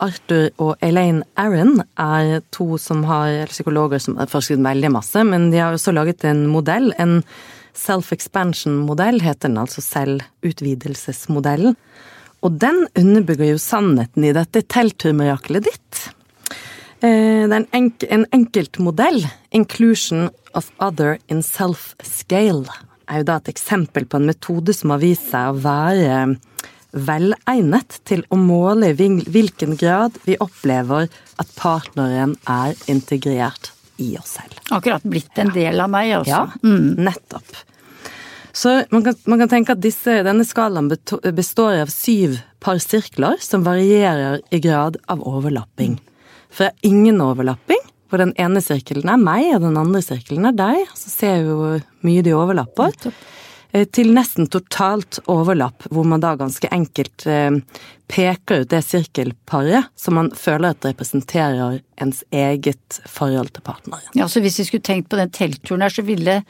Arthur 0.00 0.48
og 0.62 0.80
Elaine 0.86 1.26
Aron 1.36 1.82
er 2.00 2.40
to 2.54 2.78
som 2.80 3.04
har, 3.04 3.44
psykologer 3.50 4.00
som 4.00 4.16
har 4.16 4.30
forsket 4.30 4.62
veldig 4.64 4.90
masse, 4.94 5.24
men 5.26 5.50
de 5.52 5.58
har 5.60 5.76
også 5.76 5.92
laget 5.92 6.24
en 6.24 6.46
modell, 6.48 6.94
en 6.96 7.20
self-expansion-modell, 7.76 9.20
heter 9.20 9.50
den 9.50 9.60
altså 9.60 9.84
selvutvidelsesmodellen. 9.84 11.76
Og 12.40 12.56
den 12.62 12.86
underbygger 12.96 13.52
jo 13.52 13.60
sannheten 13.60 14.24
i 14.24 14.32
dette 14.32 14.64
teltturmiraklet 14.72 15.68
ditt. 15.68 16.10
Eh, 17.00 17.48
det 17.48 17.54
er 17.54 17.62
en, 17.62 17.68
enk 17.76 18.04
en 18.12 18.26
enkelt 18.36 18.78
modell. 18.82 19.24
Inclusion 19.56 20.28
of 20.54 20.70
other 20.78 21.18
in 21.28 21.42
self-scale 21.46 22.68
er 23.10 23.22
jo 23.22 23.28
da 23.30 23.38
et 23.40 23.50
eksempel 23.50 24.06
på 24.06 24.20
en 24.20 24.28
metode 24.28 24.74
som 24.76 24.92
har 24.94 25.02
vist 25.02 25.30
seg 25.32 25.50
å 25.50 25.60
være 25.64 26.20
velegnet 26.90 28.00
til 28.08 28.24
å 28.34 28.38
måle 28.38 28.90
i 28.90 29.10
hvilken 29.30 29.76
grad 29.78 30.16
vi 30.26 30.36
opplever 30.42 31.08
at 31.40 31.54
partneren 31.56 32.34
er 32.50 32.74
integrert 32.90 33.72
i 34.02 34.16
oss 34.18 34.36
selv. 34.38 34.58
Akkurat 34.74 35.04
blitt 35.06 35.38
en 35.38 35.52
del 35.54 35.80
av 35.80 35.90
meg, 35.92 36.12
altså. 36.18 36.44
Ja, 36.46 36.66
mm. 36.66 37.00
nettopp. 37.06 37.64
Så 38.52 38.80
man 38.90 39.04
kan, 39.06 39.14
man 39.30 39.42
kan 39.44 39.50
tenke 39.52 39.76
at 39.76 39.82
disse, 39.82 40.20
denne 40.26 40.44
skalaen 40.46 40.90
består 40.90 41.84
av 41.84 41.92
syv 41.94 42.40
par 42.60 42.80
sirkler 42.82 43.38
som 43.40 43.62
varierer 43.64 44.40
i 44.50 44.60
grad 44.62 44.98
av 45.08 45.22
overlapping. 45.22 46.00
For 46.50 46.66
det 46.66 46.70
er 46.70 46.90
ingen 46.90 47.20
overlapping, 47.24 47.82
hvor 48.10 48.22
den 48.22 48.34
ene 48.42 48.62
sirkelen 48.64 49.10
er 49.10 49.20
meg, 49.22 49.52
og 49.54 49.62
den 49.64 49.78
andre 49.78 50.02
sirkelen 50.02 50.50
er 50.50 50.56
deg. 50.58 50.88
Så 50.98 51.12
ser 51.12 51.44
vi 51.46 51.58
hvor 51.60 51.84
mye 52.06 52.24
de 52.26 52.34
overlapper. 52.36 52.90
Nettopp. 52.96 53.28
Eh, 53.72 53.86
til 53.86 54.10
nesten 54.16 54.48
totalt 54.50 55.20
overlapp, 55.30 55.86
hvor 55.94 56.06
man 56.08 56.22
da 56.22 56.34
ganske 56.38 56.66
enkelt 56.74 57.26
eh, 57.30 57.60
peker 58.10 58.64
ut 58.64 58.72
det 58.72 58.82
sirkelparet 58.82 59.92
som 59.98 60.18
man 60.18 60.32
føler 60.34 60.74
at 60.74 60.88
representerer 60.90 61.78
ens 62.02 62.24
eget 62.34 63.00
forhold 63.06 63.52
til 63.54 63.66
partneren. 63.66 64.10
Ja, 64.18 64.26
så 64.26 64.42
hvis 64.42 64.58
vi 64.58 64.66
skulle 64.66 64.86
tenkt 64.86 65.10
på 65.12 65.20
den 65.20 65.30
teltturen 65.30 65.86
her, 65.86 65.94
så 65.94 66.02
ville 66.06 66.40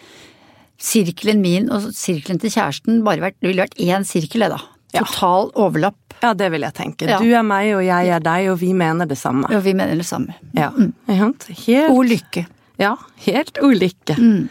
sirkelen 0.80 1.42
min 1.44 1.68
og 1.68 1.90
sirkelen 1.92 2.40
til 2.40 2.54
kjæresten 2.54 3.02
bare 3.04 3.26
vært, 3.26 3.40
det 3.42 3.52
ville 3.52 3.66
vært 3.66 3.80
én 3.84 4.06
sirkel, 4.08 4.48
det 4.48 4.62
da. 4.92 5.04
Total 5.04 5.52
overlapp. 5.54 5.98
Ja, 6.20 6.32
det 6.36 6.50
vil 6.52 6.66
jeg 6.66 6.76
tenke. 6.76 7.08
Ja. 7.08 7.18
Du 7.22 7.28
er 7.32 7.44
meg, 7.46 7.70
og 7.78 7.84
jeg 7.86 8.10
er 8.12 8.24
deg, 8.24 8.48
og 8.52 8.58
vi 8.60 8.72
mener 8.76 9.08
det 9.08 9.16
samme. 9.20 9.48
Ja, 9.52 9.60
vi 9.64 9.74
mener 9.76 9.96
det 9.96 10.08
samme. 10.08 10.36
Ja. 10.56 10.68
Mm. 10.76 10.92
Helt... 11.08 11.46
Ulykke. 11.94 12.44
Ja, 12.80 12.96
helt 13.26 13.60
ulykke. 13.60 14.16
Mm. 14.18 14.50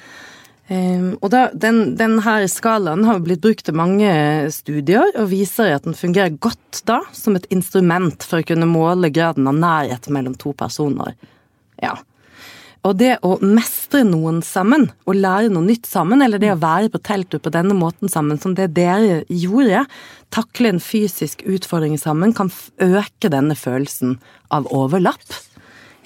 Um, 0.70 1.06
og 1.18 1.32
da, 1.34 1.48
den, 1.58 1.96
den, 1.98 2.20
her 2.22 2.44
skalaen 2.46 3.02
har 3.08 3.24
blitt 3.26 3.42
brukt 3.42 3.64
til 3.66 3.78
mange 3.78 4.10
studier, 4.54 5.08
og 5.18 5.32
viser 5.32 5.74
at 5.74 5.88
den 5.88 5.98
fungerer 5.98 6.36
godt 6.38 6.84
da 6.86 7.00
som 7.16 7.38
et 7.40 7.48
instrument 7.54 8.22
for 8.22 8.44
å 8.44 8.46
kunne 8.46 8.70
måle 8.70 9.10
graden 9.14 9.50
av 9.50 9.58
nærhet 9.58 10.10
mellom 10.14 10.38
to 10.38 10.54
personer. 10.58 11.16
Ja. 11.82 11.96
Og 12.88 12.96
det 12.96 13.18
å 13.28 13.34
mestre 13.44 14.06
noen 14.08 14.40
sammen, 14.46 14.88
og 15.04 15.18
lære 15.20 15.52
noe 15.52 15.68
nytt 15.68 15.88
sammen, 15.90 16.24
eller 16.24 16.40
det 16.40 16.54
å 16.54 16.62
være 16.62 16.92
på 16.94 17.02
telttur 17.04 17.42
på 17.44 17.52
denne 17.52 17.76
måten 17.76 18.12
sammen, 18.12 18.40
som 18.40 18.56
det 18.56 18.70
dere 18.78 19.24
gjorde, 19.28 19.84
takle 20.32 20.72
en 20.74 20.84
fysisk 20.84 21.44
utfordring 21.44 21.98
sammen, 22.00 22.34
kan 22.36 22.52
øke 22.80 23.32
denne 23.32 23.58
følelsen 23.60 24.16
av 24.56 24.70
overlapp. 24.72 25.28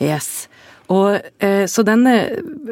Yes. 0.02 0.48
Og, 0.92 1.22
eh, 1.40 1.66
så 1.70 1.86
denne 1.86 2.16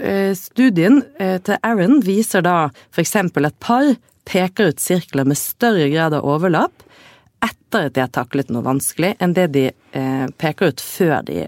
eh, 0.01 0.34
studien 0.36 1.03
eh, 1.22 1.38
til 1.46 1.62
Aaron 1.62 2.01
viser 2.03 2.43
da 2.46 2.72
f.eks. 2.91 3.15
at 3.22 3.60
par 3.63 3.93
peker 4.27 4.74
ut 4.74 4.81
sirkler 4.81 5.29
med 5.29 5.39
større 5.39 5.88
grad 5.93 6.17
av 6.17 6.25
overlapp 6.27 6.84
etter 7.41 7.88
at 7.88 7.96
de 7.96 8.03
har 8.03 8.12
taklet 8.13 8.51
noe 8.53 8.65
vanskelig, 8.65 9.15
enn 9.22 9.34
det 9.38 9.48
de 9.55 9.70
eh, 9.70 10.25
peker 10.41 10.74
ut 10.74 10.84
før 10.84 11.22
de 11.25 11.46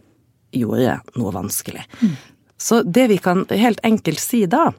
gjorde 0.53 0.99
noe 1.17 1.33
vanskelig. 1.33 1.83
Mm. 2.01 2.15
Så 2.63 2.81
det 2.87 3.09
vi 3.11 3.19
kan 3.19 3.43
helt 3.51 3.81
enkelt 3.83 4.21
si 4.23 4.45
da, 4.47 4.69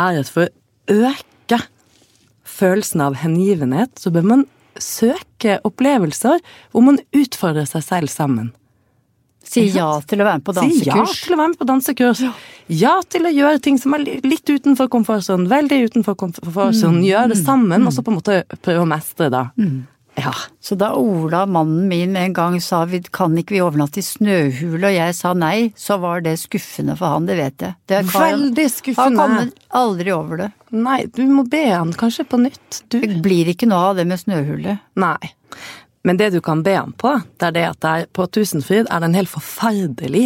er 0.00 0.20
at 0.20 0.32
for 0.32 0.48
å 0.48 0.98
øke 1.12 1.60
følelsen 2.44 3.04
av 3.04 3.16
hengivenhet, 3.22 3.94
så 3.96 4.12
bør 4.12 4.26
man 4.28 4.48
søke 4.80 5.58
opplevelser 5.68 6.42
hvor 6.72 6.84
man 6.84 7.00
utfordrer 7.16 7.68
seg 7.68 7.86
selv 7.86 8.12
sammen. 8.12 8.50
Si 9.42 9.64
ja 9.74 9.88
til 10.06 10.22
å 10.22 10.26
være 10.26 10.38
med 10.38 10.46
på 10.46 10.54
dansekurs. 10.54 10.84
Si 10.84 10.88
ja 10.88 11.06
til 11.26 11.34
å 11.34 11.38
være 11.40 11.50
med 11.50 11.58
på 11.58 11.68
dansekurs. 11.68 12.20
Ja 12.72 12.92
til 13.10 13.26
å 13.26 13.32
gjøre 13.32 13.62
ting 13.64 13.78
som 13.80 13.96
er 13.96 14.04
litt 14.04 14.48
utenfor 14.48 14.88
komfortsonen, 14.92 15.48
veldig 15.50 15.80
utenfor 15.88 16.16
komfortsonen. 16.20 17.00
Mm. 17.00 17.08
Gjøre 17.08 17.32
det 17.32 17.38
sammen, 17.40 17.82
mm. 17.82 17.88
og 17.88 17.96
så 17.96 18.04
på 18.04 18.12
en 18.12 18.20
måte 18.20 18.38
prøve 18.62 18.84
å 18.84 18.88
mestre 18.88 19.28
det. 19.32 19.42
Mm. 19.58 19.80
Ja. 20.20 20.32
Så 20.60 20.76
da 20.76 20.92
Ola, 20.94 21.46
mannen 21.46 21.88
min, 21.88 22.12
med 22.12 22.26
en 22.28 22.34
gang 22.36 22.56
sa 22.60 22.82
vi 22.88 23.00
kan 23.14 23.34
ikke 23.38 23.56
vi 23.56 23.62
overnatte 23.64 24.02
i 24.02 24.06
snøhule, 24.06 24.84
og 24.90 24.94
jeg 24.94 25.16
sa 25.16 25.32
nei, 25.36 25.72
så 25.78 25.96
var 26.02 26.24
det 26.24 26.36
skuffende 26.42 26.96
for 27.00 27.14
han, 27.14 27.28
det 27.30 27.38
vet 27.40 27.64
jeg. 27.64 27.78
Det 27.88 28.02
Veldig 28.12 28.66
skuffende. 28.70 29.06
Han 29.06 29.20
kommer 29.20 29.52
aldri 29.82 30.14
over 30.14 30.44
det. 30.44 30.50
Nei, 30.72 31.00
du 31.12 31.24
må 31.28 31.46
be 31.48 31.64
han 31.70 31.94
kanskje 31.96 32.26
på 32.28 32.40
nytt, 32.44 32.82
du. 32.92 33.00
Det 33.00 33.22
blir 33.24 33.52
ikke 33.52 33.68
noe 33.70 33.92
av 33.92 34.00
det 34.00 34.08
med 34.10 34.20
snøhule. 34.20 34.78
Nei. 35.00 35.32
Men 36.02 36.18
det 36.18 36.30
du 36.34 36.40
kan 36.42 36.62
be 36.66 36.74
ham 36.74 36.92
på, 36.98 37.12
det 37.38 37.46
er 37.46 37.54
det 37.54 37.62
at 37.68 37.82
der 37.84 38.06
på 38.14 38.26
Tusenfryd 38.26 38.88
er 38.90 39.02
det 39.02 39.08
en 39.08 39.14
helt 39.14 39.30
forferdelig 39.30 40.24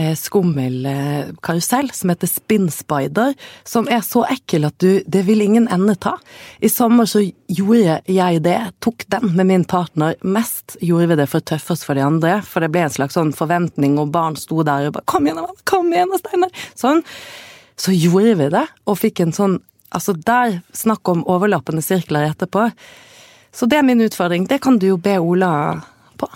eh, 0.00 0.14
skummel 0.16 0.86
eh, 0.88 1.32
karusell 1.44 1.90
som 1.92 2.12
heter 2.12 2.30
Spin 2.30 2.70
Spider, 2.72 3.34
som 3.68 3.90
er 3.92 4.00
så 4.06 4.24
ekkel 4.32 4.64
at 4.68 4.78
du 4.80 5.02
Det 5.04 5.26
vil 5.26 5.42
ingen 5.44 5.68
ende 5.68 5.94
ta. 6.00 6.14
I 6.60 6.70
sommer 6.72 7.04
så 7.04 7.20
gjorde 7.48 8.00
jeg 8.08 8.42
det, 8.44 8.58
tok 8.80 9.04
den 9.12 9.34
med 9.36 9.50
min 9.50 9.66
partner. 9.68 10.16
Mest 10.22 10.78
gjorde 10.80 11.10
vi 11.12 11.18
det 11.20 11.28
for 11.28 11.42
å 11.42 11.48
tøffe 11.52 11.76
for 11.84 11.98
de 11.98 12.06
andre, 12.06 12.38
for 12.42 12.64
det 12.64 12.72
ble 12.72 12.86
en 12.86 12.96
slags 12.96 13.18
sånn 13.18 13.34
forventning, 13.36 13.98
og 14.00 14.12
barn 14.14 14.36
sto 14.36 14.62
der 14.62 14.88
og 14.88 14.96
bare 14.96 15.04
'Kom 15.04 15.26
igjen, 15.26 15.44
kom 15.64 15.92
igjen, 15.92 16.18
Steinar!' 16.18 16.56
Sånn. 16.74 17.04
Så 17.76 17.92
gjorde 17.92 18.34
vi 18.38 18.48
det, 18.48 18.66
og 18.86 18.98
fikk 18.98 19.20
en 19.20 19.32
sånn 19.32 19.60
Altså, 19.88 20.12
der, 20.12 20.60
snakk 20.76 21.08
om 21.08 21.24
overlappende 21.24 21.80
sirkler 21.80 22.28
etterpå. 22.28 22.66
Så 23.54 23.66
det 23.66 23.78
er 23.80 23.86
min 23.86 24.02
utfordring. 24.04 24.46
Det 24.48 24.60
kan 24.62 24.78
du 24.78 24.90
jo 24.92 24.98
be 25.02 25.18
Ola 25.18 25.52
på. 26.18 26.28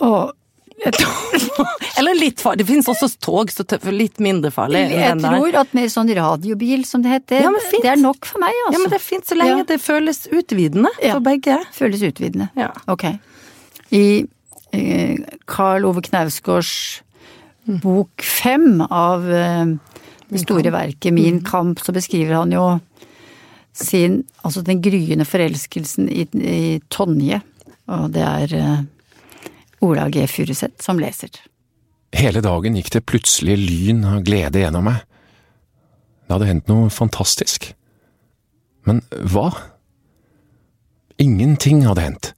Og 0.00 0.36
Eller 1.98 2.14
litt 2.16 2.40
farlig. 2.40 2.62
Det 2.62 2.66
finnes 2.70 2.86
også 2.88 3.08
tog, 3.20 3.50
så 3.52 3.64
litt 3.92 4.20
mindre 4.22 4.48
farlig. 4.54 4.86
Jeg 4.94 5.18
tror 5.20 5.58
at 5.60 5.74
med 5.76 5.92
sånn 5.92 6.08
radiobil, 6.16 6.86
som 6.88 7.04
det 7.04 7.12
heter, 7.12 7.44
ja, 7.44 7.52
det 7.84 7.90
er 7.92 8.00
nok 8.00 8.24
for 8.24 8.40
meg, 8.40 8.56
altså. 8.64 8.72
Ja, 8.72 8.80
men 8.80 8.92
det 8.92 8.96
er 8.96 9.04
fint 9.04 9.28
så 9.28 9.36
lenge 9.36 9.58
ja. 9.58 9.66
det 9.68 9.76
føles 9.84 10.22
utvidende 10.32 10.92
ja. 10.96 11.12
for 11.12 11.26
begge. 11.26 11.58
Føles 11.76 12.04
utvidende. 12.08 12.48
Ja. 12.56 12.70
Ok. 12.88 13.10
I 13.92 14.06
eh, 14.72 15.36
Karl 15.50 15.84
Ove 15.88 16.04
Knausgårds 16.06 16.72
bok 17.84 18.24
fem 18.24 18.80
av 18.88 19.26
eh, 19.28 19.74
det 20.30 20.40
store 20.42 20.72
verket 20.72 21.12
Min 21.12 21.42
mm. 21.42 21.44
kamp, 21.44 21.82
så 21.84 21.92
beskriver 21.92 22.40
han 22.40 22.54
jo 22.54 22.64
sin 23.76 24.22
Altså 24.42 24.62
den 24.66 24.80
gryende 24.82 25.26
forelskelsen 25.28 26.08
i, 26.10 26.24
i 26.34 26.80
Tonje. 26.88 27.40
Og 27.90 28.10
det 28.14 28.24
er 28.24 28.54
uh, 28.56 28.80
Ola 29.84 30.08
G. 30.12 30.24
Furuseth 30.30 30.82
som 30.82 31.00
leser. 31.00 31.30
Hele 32.16 32.42
dagen 32.42 32.76
gikk 32.78 32.90
det 32.94 33.06
plutselig 33.06 33.56
lyn 33.60 34.02
av 34.08 34.24
glede 34.26 34.62
gjennom 34.64 34.88
meg. 34.88 35.04
Det 36.26 36.34
hadde 36.34 36.48
hendt 36.50 36.70
noe 36.70 36.90
fantastisk. 36.94 37.70
Men 38.88 39.02
hva? 39.30 39.50
Ingenting 41.20 41.84
hadde 41.86 42.06
hendt. 42.06 42.32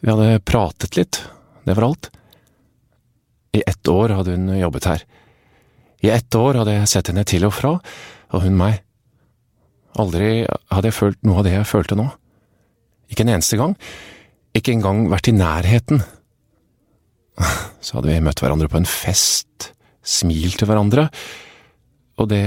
Vi 0.00 0.10
hadde 0.10 0.42
pratet 0.46 0.96
litt, 0.98 1.22
det 1.64 1.76
var 1.76 1.88
alt. 1.90 2.10
I 3.52 3.62
ett 3.66 3.88
år 3.88 4.14
hadde 4.16 4.36
hun 4.36 4.48
jobbet 4.56 4.88
her. 4.88 5.04
I 6.02 6.10
ett 6.10 6.34
år 6.34 6.60
hadde 6.60 6.74
jeg 6.74 6.90
sett 6.90 7.10
henne 7.12 7.24
til 7.28 7.44
og 7.46 7.54
fra, 7.54 7.76
og 8.32 8.44
hun 8.46 8.56
meg. 8.58 8.80
Aldri 10.00 10.42
hadde 10.72 10.88
jeg 10.88 10.96
følt 10.96 11.20
noe 11.26 11.40
av 11.40 11.46
det 11.46 11.54
jeg 11.56 11.68
følte 11.68 11.98
nå. 11.98 12.06
Ikke 13.12 13.26
en 13.26 13.34
eneste 13.34 13.58
gang. 13.60 13.76
Ikke 14.56 14.72
engang 14.72 15.04
vært 15.12 15.28
i 15.28 15.36
nærheten. 15.36 16.02
Så 17.84 17.98
hadde 17.98 18.12
vi 18.12 18.22
møtt 18.24 18.40
hverandre 18.42 18.70
på 18.72 18.80
en 18.80 18.88
fest, 18.88 19.72
smilt 20.02 20.58
til 20.60 20.68
hverandre, 20.68 21.08
og 22.20 22.28
det 22.30 22.44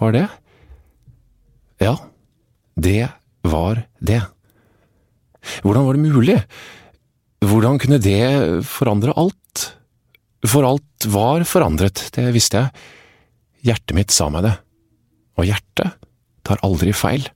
var 0.00 0.12
det. 0.14 0.26
Ja, 1.80 1.94
det 2.76 3.08
var 3.48 3.82
det. 4.04 4.20
Hvordan 5.64 5.86
var 5.86 5.96
det 5.96 6.12
mulig? 6.12 6.36
Hvordan 7.40 7.80
kunne 7.80 8.00
det 8.04 8.64
forandre 8.68 9.16
alt? 9.16 9.64
For 10.44 10.64
alt 10.68 11.08
var 11.08 11.44
forandret, 11.48 12.06
det 12.16 12.28
visste 12.36 12.60
jeg. 12.60 12.84
Hjertet 13.70 13.96
mitt 13.96 14.12
sa 14.12 14.28
meg 14.32 14.44
det. 14.46 14.54
Og 15.40 15.48
hjertet 15.48 15.96
tar 16.50 16.64
aldri 16.66 16.94
feil. 16.96 17.28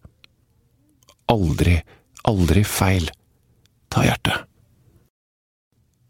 Aldri, 1.30 1.78
aldri 2.26 2.64
feil, 2.66 3.06
ta 3.92 4.02
hjertet. 4.04 4.50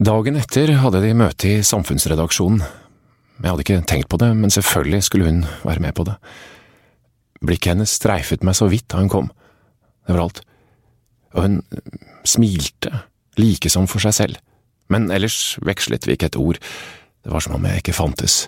Dagen 0.04 0.40
etter 0.40 0.73
hadde 0.80 1.02
de 1.04 1.12
møte 1.16 1.52
i 1.52 1.61
samfunnsredaksjonen. 1.64 2.64
Jeg 3.38 3.50
hadde 3.50 3.64
ikke 3.64 3.84
tenkt 3.88 4.11
på 4.11 4.18
det, 4.20 4.30
men 4.38 4.52
selvfølgelig 4.52 5.04
skulle 5.06 5.28
hun 5.28 5.44
være 5.66 5.84
med 5.84 5.94
på 5.96 6.06
det. 6.08 6.16
Blikket 7.44 7.75
hennes 7.75 7.94
streifet 8.00 8.44
meg 8.46 8.56
så 8.58 8.68
vidt 8.73 8.88
da 8.90 9.02
hun 9.02 9.12
kom. 9.12 9.30
Det 10.06 10.16
var 10.16 10.25
alt. 10.25 10.42
Og 11.34 11.46
hun 11.46 11.61
smilte, 12.26 13.04
like 13.38 13.70
som 13.70 13.88
for 13.90 14.02
seg 14.02 14.16
selv, 14.16 14.40
men 14.90 15.11
ellers 15.14 15.56
vekslet 15.64 16.06
vi 16.06 16.16
ikke 16.16 16.32
et 16.32 16.40
ord, 16.40 16.61
det 17.25 17.32
var 17.32 17.44
som 17.44 17.56
om 17.56 17.66
jeg 17.68 17.82
ikke 17.82 17.96
fantes. 17.96 18.46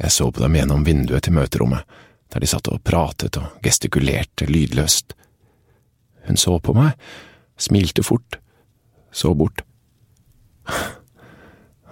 Jeg 0.00 0.12
så 0.14 0.30
på 0.32 0.42
dem 0.42 0.56
gjennom 0.58 0.84
vinduet 0.86 1.24
til 1.24 1.36
møterommet 1.36 1.86
der 2.32 2.40
de 2.40 2.48
satt 2.48 2.70
og 2.72 2.80
pratet 2.86 3.36
og 3.40 3.60
gestikulerte 3.64 4.48
lydløst. 4.48 5.12
Hun 6.26 6.38
så 6.40 6.56
på 6.62 6.74
meg, 6.76 6.96
smilte 7.60 8.04
fort, 8.06 8.38
så 9.12 9.34
bort. 9.36 9.64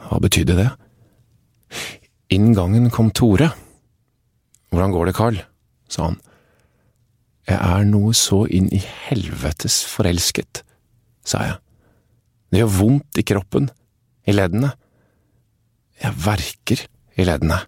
Hva 0.07 0.21
betydde 0.23 0.57
det? 0.59 0.71
Inn 2.35 2.55
gangen 2.57 2.89
kom 2.95 3.11
Tore. 3.15 3.51
Hvordan 4.71 4.95
går 4.95 5.11
det, 5.11 5.17
Carl? 5.19 5.41
sa 5.91 6.07
han. 6.07 6.21
Jeg 7.49 7.59
er 7.59 7.87
noe 7.89 8.15
så 8.15 8.45
inn 8.47 8.69
i 8.71 8.79
helvetes 8.79 9.81
forelsket, 9.91 10.63
sa 11.27 11.43
jeg. 11.49 11.57
Det 12.51 12.63
gjør 12.63 12.77
vondt 12.77 13.19
i 13.19 13.25
kroppen, 13.27 13.67
i 14.27 14.35
leddene. 14.35 14.71
Jeg 16.01 16.15
verker 16.23 16.85
i 17.19 17.27
leddene. 17.27 17.59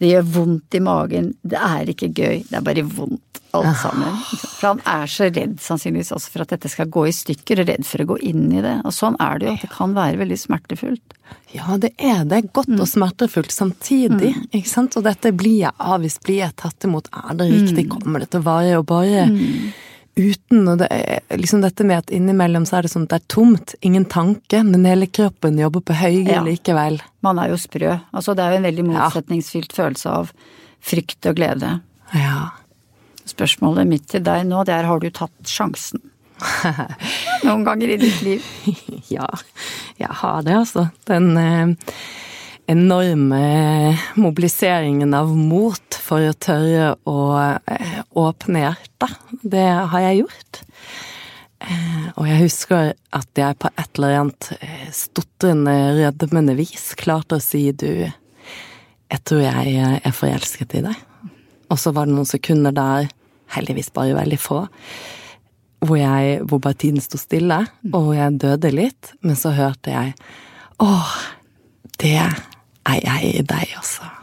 Det 0.00 0.08
gjør 0.08 0.30
vondt 0.34 0.76
i 0.76 0.80
magen. 0.80 1.34
Det 1.44 1.60
er 1.60 1.90
ikke 1.92 2.08
gøy, 2.08 2.40
det 2.48 2.56
er 2.56 2.64
bare 2.64 2.84
vondt, 2.88 3.40
alt 3.56 3.76
sammen. 3.82 4.14
For 4.30 4.70
han 4.70 4.80
er 4.88 5.10
så 5.10 5.28
redd 5.28 5.58
sannsynligvis 5.60 6.12
også 6.16 6.32
for 6.32 6.44
at 6.46 6.54
dette 6.54 6.70
skal 6.72 6.88
gå 6.92 7.04
i 7.10 7.12
stykker, 7.12 7.60
og 7.60 7.68
redd 7.68 7.84
for 7.84 8.00
å 8.00 8.08
gå 8.14 8.16
inn 8.30 8.46
i 8.54 8.62
det. 8.64 8.78
Og 8.88 8.94
sånn 8.96 9.18
er 9.20 9.42
det 9.42 9.50
jo, 9.50 9.56
at 9.58 9.66
det 9.66 9.72
kan 9.74 9.96
være 9.98 10.22
veldig 10.22 10.38
smertefullt. 10.40 11.16
Ja, 11.52 11.76
det 11.82 11.92
er 11.98 12.24
det. 12.30 12.46
Godt 12.56 12.72
og 12.72 12.88
smertefullt 12.88 13.52
samtidig, 13.52 14.32
ikke 14.48 14.72
sant. 14.72 14.96
Og 14.96 15.04
dette 15.04 15.34
blir 15.36 15.66
jeg 15.66 15.76
avvist, 15.76 16.22
blir 16.24 16.40
jeg 16.46 16.56
tatt 16.64 16.88
imot, 16.88 17.12
er 17.12 17.36
det 17.36 17.50
riktig, 17.52 17.88
kommer 17.92 18.24
det 18.24 18.32
til 18.32 18.40
å 18.40 18.48
vare? 18.48 18.80
Og 18.80 18.88
bare 18.88 19.28
uten 20.18 20.66
og 20.68 20.78
det 20.82 20.88
er 20.90 21.38
liksom 21.38 21.62
dette 21.62 21.84
med 21.86 22.02
at 22.02 22.10
innimellom 22.14 22.64
så 22.68 22.78
er 22.78 22.86
det 22.86 22.90
sånn 22.92 23.04
at 23.06 23.12
det 23.14 23.18
er 23.20 23.28
tomt, 23.34 23.74
ingen 23.86 24.04
tanke, 24.10 24.62
men 24.66 24.84
hele 24.88 25.06
kroppen 25.06 25.58
jobber 25.60 25.80
på 25.86 25.96
høyre 26.00 26.34
Ja. 26.38 26.42
likevel. 26.44 27.00
Man 27.22 27.38
er 27.38 27.50
jo 27.52 27.58
sprø. 27.60 27.98
Altså 28.12 28.34
det 28.36 28.44
er 28.44 28.50
jo 28.52 28.60
en 28.62 28.68
veldig 28.68 28.84
motsetningsfylt 28.90 29.72
følelse 29.76 30.10
av 30.10 30.32
frykt 30.80 31.26
og 31.30 31.36
glede. 31.36 31.80
Ja. 32.14 32.50
Spørsmålet 33.30 33.86
mitt 33.86 34.08
til 34.10 34.22
deg 34.26 34.46
nå, 34.48 34.64
det 34.66 34.74
er 34.74 34.88
har 34.88 34.98
du 35.00 35.10
tatt 35.10 35.30
sjansen? 35.46 36.00
Noen 37.44 37.64
ganger 37.64 37.92
i 37.94 38.00
ditt 38.00 38.22
liv. 38.26 38.42
Ja, 39.10 39.26
jeg 39.98 40.08
har 40.20 40.42
det, 40.46 40.54
altså. 40.54 40.86
Den 41.08 41.32
eh, 41.36 41.72
enorme 42.70 43.96
mobiliseringen 44.20 45.14
av 45.14 45.32
mot 45.36 45.96
for 46.00 46.28
å 46.30 46.34
tørre 46.38 46.92
å 47.10 47.16
eh, 47.66 47.99
åpne 48.18 48.64
hjertet. 48.64 49.16
Det 49.42 49.66
har 49.92 50.04
jeg 50.06 50.22
gjort. 50.22 50.62
Eh, 51.60 52.08
og 52.16 52.24
jeg 52.28 52.40
husker 52.40 52.92
at 53.16 53.38
jeg 53.38 53.58
på 53.60 53.68
et 53.70 53.98
eller 53.98 54.16
annet 54.22 54.50
eh, 54.60 54.88
stotrende, 54.96 55.76
rødmende 55.98 56.56
vis 56.58 56.94
klarte 56.98 57.36
å 57.36 57.44
si 57.44 57.66
du, 57.76 58.06
jeg 58.08 59.22
tror 59.28 59.42
jeg 59.44 59.74
eh, 59.76 59.96
er 60.00 60.16
forelsket 60.16 60.78
i 60.78 60.84
deg. 60.88 61.02
Og 61.70 61.78
så 61.78 61.92
var 61.94 62.08
det 62.08 62.16
noen 62.16 62.28
sekunder 62.28 62.74
der, 62.74 63.10
heldigvis 63.54 63.92
bare 63.94 64.16
veldig 64.16 64.38
få, 64.40 64.62
hvor, 65.84 65.98
jeg, 65.98 66.40
hvor 66.48 66.62
bare 66.62 66.78
tiden 66.80 67.02
sto 67.02 67.18
stille, 67.20 67.60
og 67.92 68.12
jeg 68.16 68.38
døde 68.40 68.72
litt, 68.74 69.12
men 69.24 69.38
så 69.38 69.52
hørte 69.56 69.92
jeg 69.94 70.14
Åh, 70.80 71.12
det 72.00 72.16
er 72.16 73.00
jeg 73.04 73.34
i 73.34 73.44
deg 73.44 73.76
også. 73.76 74.19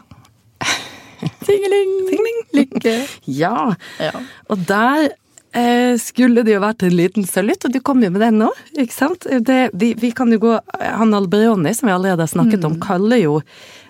Tingeling! 1.48 1.94
Tingeling. 2.10 2.44
Lykke. 2.58 2.98
Ja. 3.42 3.72
Ja. 4.02 4.12
Og 4.52 4.62
der 4.68 5.10
eh, 5.56 5.96
skulle 6.00 6.44
det 6.46 6.54
jo 6.54 6.62
vært 6.62 6.84
en 6.86 6.96
liten 6.96 7.26
salutt, 7.28 7.66
og 7.66 7.74
du 7.74 7.80
kom 7.84 8.02
jo 8.04 8.12
med 8.14 8.22
den 8.24 8.40
nå, 8.42 8.52
ikke 8.78 8.94
sant? 8.94 9.26
Det, 9.44 9.58
vi, 9.78 9.92
vi 9.98 10.12
kan 10.16 10.32
jo 10.32 10.40
gå 10.42 10.54
Han 11.00 11.16
Alberoni, 11.16 11.74
som 11.76 11.90
vi 11.90 11.96
allerede 11.96 12.24
har 12.24 12.32
snakket 12.32 12.66
om, 12.68 12.78
kaller 12.82 13.22
jo 13.22 13.38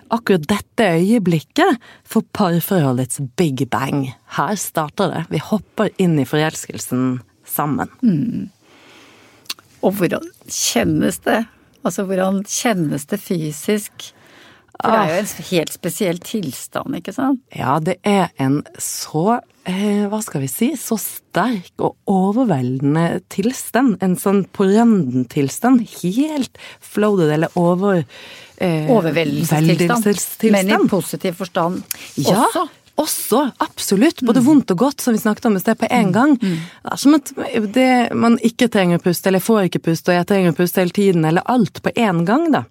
akkurat 0.09 0.47
dette 0.49 0.85
øyeblikket 0.97 1.77
for 2.07 2.25
parforholdets 2.33 3.21
big 3.37 3.67
bang. 3.69 4.07
Her 4.39 4.55
starter 4.57 5.11
det. 5.13 5.25
Vi 5.29 5.41
hopper 5.43 5.91
inn 6.01 6.17
i 6.19 6.25
forelskelsen 6.25 7.19
sammen. 7.45 7.91
Og 9.85 9.99
hvordan 9.99 10.25
kjennes 10.49 11.21
det? 11.27 11.43
Altså 11.85 12.03
hvordan 12.09 12.41
kjennes 12.49 13.05
det 13.07 13.21
fysisk? 13.21 14.09
For 14.79 14.93
det 14.95 14.99
er 14.99 15.09
jo 15.11 15.21
en 15.25 15.45
helt 15.49 15.73
spesiell 15.75 16.19
tilstand, 16.23 16.95
ikke 17.01 17.11
sant? 17.11 17.41
Ja, 17.51 17.79
det 17.83 17.97
er 18.07 18.29
en 18.39 18.61
så 18.79 19.41
eh, 19.67 20.05
hva 20.07 20.21
skal 20.23 20.45
vi 20.45 20.47
si, 20.47 20.69
så 20.79 20.95
sterk 20.95 21.83
og 21.83 21.97
overveldende 22.09 23.19
tilstand. 23.33 23.97
En 24.05 24.15
sånn 24.19 24.45
på 24.55 24.69
randen-tilstand. 24.71 25.83
Helt 25.99 26.55
floated 26.79 27.33
eller 27.35 27.59
over... 27.59 28.05
Eh, 28.55 28.87
Overveldelsestilstand. 28.91 30.51
Men 30.55 30.71
i 30.71 30.79
positiv 30.91 31.35
forstand 31.39 31.83
Ja, 32.15 32.45
også. 32.47 32.65
også. 33.03 33.43
Absolutt. 33.63 34.23
Både 34.27 34.43
vondt 34.47 34.71
og 34.71 34.81
godt, 34.87 35.03
som 35.03 35.15
vi 35.15 35.19
snakket 35.19 35.51
om 35.51 35.59
i 35.59 35.63
sted, 35.63 35.75
på 35.79 35.91
en 35.91 36.15
gang. 36.15 36.37
Det 36.39 36.55
er 36.95 36.99
som 37.03 37.19
at 37.19 37.31
det, 37.75 37.89
man 38.15 38.39
ikke 38.39 38.71
trenger 38.71 38.99
å 38.99 39.03
puste, 39.09 39.27
eller 39.31 39.43
får 39.43 39.67
ikke 39.67 39.83
puste, 39.91 40.11
og 40.11 40.21
jeg 40.21 40.31
trenger 40.31 40.55
å 40.55 40.59
puste 40.63 40.83
hele 40.83 40.95
tiden, 40.95 41.27
eller 41.27 41.43
alt 41.51 41.83
på 41.83 41.91
en 41.99 42.23
gang, 42.27 42.47
da. 42.55 42.63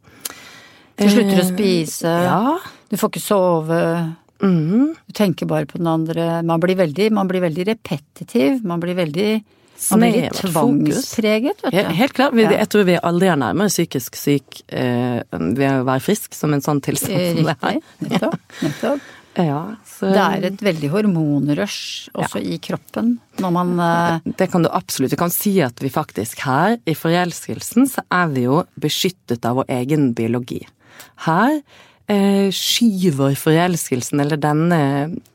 Du 0.99 1.07
slutter 1.09 1.39
å 1.39 1.45
Eh, 1.45 1.51
spise, 1.53 2.15
Ja. 2.25 2.59
du 2.91 2.97
får 2.97 3.11
ikke 3.13 3.23
sove, 3.23 4.15
Mm. 4.41 4.95
du 5.07 5.13
tenker 5.13 5.47
bare 5.47 5.67
på 5.67 5.79
den 5.79 5.87
andre. 5.87 6.43
Man 6.45 6.61
blir 6.61 6.77
veldig, 6.77 7.11
man 7.13 7.29
blir 7.29 7.41
veldig 7.41 7.67
repetitiv, 7.67 8.65
man 8.65 8.81
blir 8.81 8.95
veldig 8.95 9.43
man 9.93 10.01
blir 10.01 10.23
litt 10.23 10.33
tvangspreget, 10.35 11.61
vet 11.63 11.71
du. 11.71 11.77
Helt, 11.77 11.93
helt 11.95 12.13
klart. 12.13 12.35
Jeg 12.35 12.69
tror 12.69 12.85
vi 12.85 12.97
aldri 12.99 13.29
er 13.31 13.37
nærmere 13.39 13.71
psykisk 13.71 14.17
syk 14.19 14.63
eh, 14.75 15.23
ved 15.31 15.71
å 15.71 15.85
være 15.87 16.03
frisk 16.03 16.35
som 16.35 16.53
en 16.53 16.61
sånn 16.61 16.81
tilstand 16.83 17.37
som 17.37 17.45
det 17.47 17.57
her. 17.63 17.79
Nettopp. 18.03 18.41
nettopp. 18.63 19.01
Ja, 19.39 19.77
så 19.87 20.09
Det 20.11 20.19
er 20.19 20.47
et 20.49 20.63
veldig 20.67 20.89
hormonrush 20.91 22.09
også 22.13 22.41
i 22.43 22.59
kroppen 22.59 23.21
når 23.39 23.53
man 23.55 23.79
eh, 23.79 24.33
det 24.37 24.49
kan 24.51 24.65
du 24.67 24.69
absolutt. 24.75 25.13
Du 25.15 25.17
kan 25.21 25.31
si 25.31 25.61
at 25.63 25.79
vi 25.79 25.89
faktisk 25.95 26.41
her, 26.43 26.79
i 26.85 26.95
forelskelsen, 26.99 27.87
så 27.87 28.03
er 28.11 28.27
vi 28.35 28.49
jo 28.49 28.65
beskyttet 28.81 29.47
av 29.47 29.61
vår 29.61 29.71
egen 29.79 30.13
biologi. 30.19 30.65
Her 31.27 31.61
eh, 32.09 32.49
skyver 32.55 33.37
forelskelsen, 33.39 34.21
eller 34.25 34.41
denne 34.41 34.81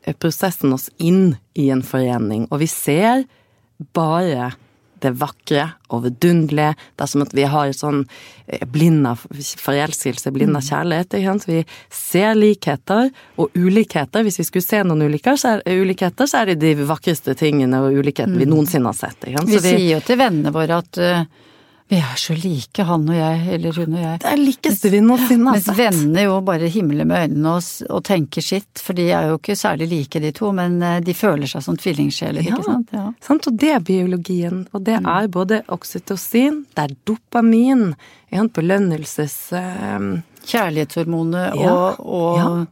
eh, 0.04 0.16
prosessen, 0.18 0.74
oss 0.76 0.90
inn 0.98 1.36
i 1.54 1.70
en 1.74 1.84
forening, 1.86 2.48
og 2.50 2.62
vi 2.64 2.70
ser 2.70 3.24
bare 3.94 4.52
det 5.04 5.12
vakre 5.20 5.66
og 5.92 6.04
vidunderlige. 6.06 6.74
Det 6.96 7.04
er 7.04 7.10
som 7.10 7.24
at 7.24 7.34
vi 7.36 7.46
har 7.50 7.72
sånn 7.76 8.02
eh, 8.46 8.64
blind 8.70 9.06
av 9.08 9.24
forelskelse, 9.60 10.32
blind 10.34 10.56
av 10.56 10.64
kjærlighet. 10.64 11.46
Vi 11.50 11.60
ser 11.92 12.38
likheter 12.38 13.10
og 13.40 13.54
ulikheter. 13.58 14.24
Hvis 14.24 14.40
vi 14.40 14.48
skulle 14.48 14.66
se 14.66 14.82
noen 14.86 15.04
ulikheter, 15.04 15.40
så 15.40 15.56
er, 15.58 15.82
ulikheter, 15.82 16.30
så 16.30 16.42
er 16.42 16.52
det 16.52 16.60
de 16.64 16.88
vakreste 16.88 17.36
tingene 17.38 17.82
og 17.84 17.98
ulikhetene 18.00 18.40
vi 18.40 18.48
noensinne 18.48 18.90
har 18.90 18.98
sett. 18.98 19.28
Vi 19.28 19.36
Så 19.36 19.64
sier 19.66 19.90
jo 19.96 20.04
til 20.04 20.20
vennene 20.20 20.54
våre 20.54 20.80
at 20.80 21.02
eh, 21.02 21.26
vi 21.94 22.00
er 22.02 22.16
så 22.18 22.34
like, 22.34 22.84
han 22.88 23.04
og 23.06 23.14
jeg, 23.14 23.42
eller 23.54 23.76
hun 23.78 23.94
og 23.94 24.02
jeg. 24.02 24.18
det 24.24 24.30
er 24.32 24.40
likeste 24.40 24.90
vi 24.90 25.00
noensinne 25.04 25.52
har 25.52 25.60
Mens 25.60 25.78
vennene 25.78 26.24
jo 26.26 26.40
bare 26.46 26.70
himler 26.72 27.06
med 27.06 27.28
øynene 27.28 27.52
og, 27.60 27.68
og 27.94 28.02
tenker 28.08 28.42
sitt, 28.42 28.82
for 28.82 28.98
de 28.98 29.06
er 29.14 29.28
jo 29.30 29.38
ikke 29.38 29.54
særlig 29.58 29.88
like 29.92 30.22
de 30.24 30.32
to, 30.34 30.50
men 30.56 30.80
eh, 30.82 30.98
de 31.06 31.14
føler 31.14 31.50
seg 31.50 31.62
som 31.66 31.78
tvillingsjeler, 31.78 32.42
Ja. 32.42 32.56
ikke 32.56 32.66
sant? 32.66 32.90
Ja. 32.96 33.06
Sant? 33.22 33.46
Og 33.50 33.58
det 33.62 33.70
er 33.76 33.84
biologien. 33.86 34.64
Og 34.74 34.82
det 34.88 34.98
er 34.98 35.30
både 35.30 35.62
oksytocin, 35.74 36.64
det 36.74 36.88
er 36.88 36.96
dopamin, 37.06 37.92
en 38.34 38.50
belønnelses... 38.50 39.38
Um... 39.54 40.14
Kjærlighetshormonet 40.44 41.54
Ja, 41.56 41.70
og, 41.72 42.00
og, 42.04 42.66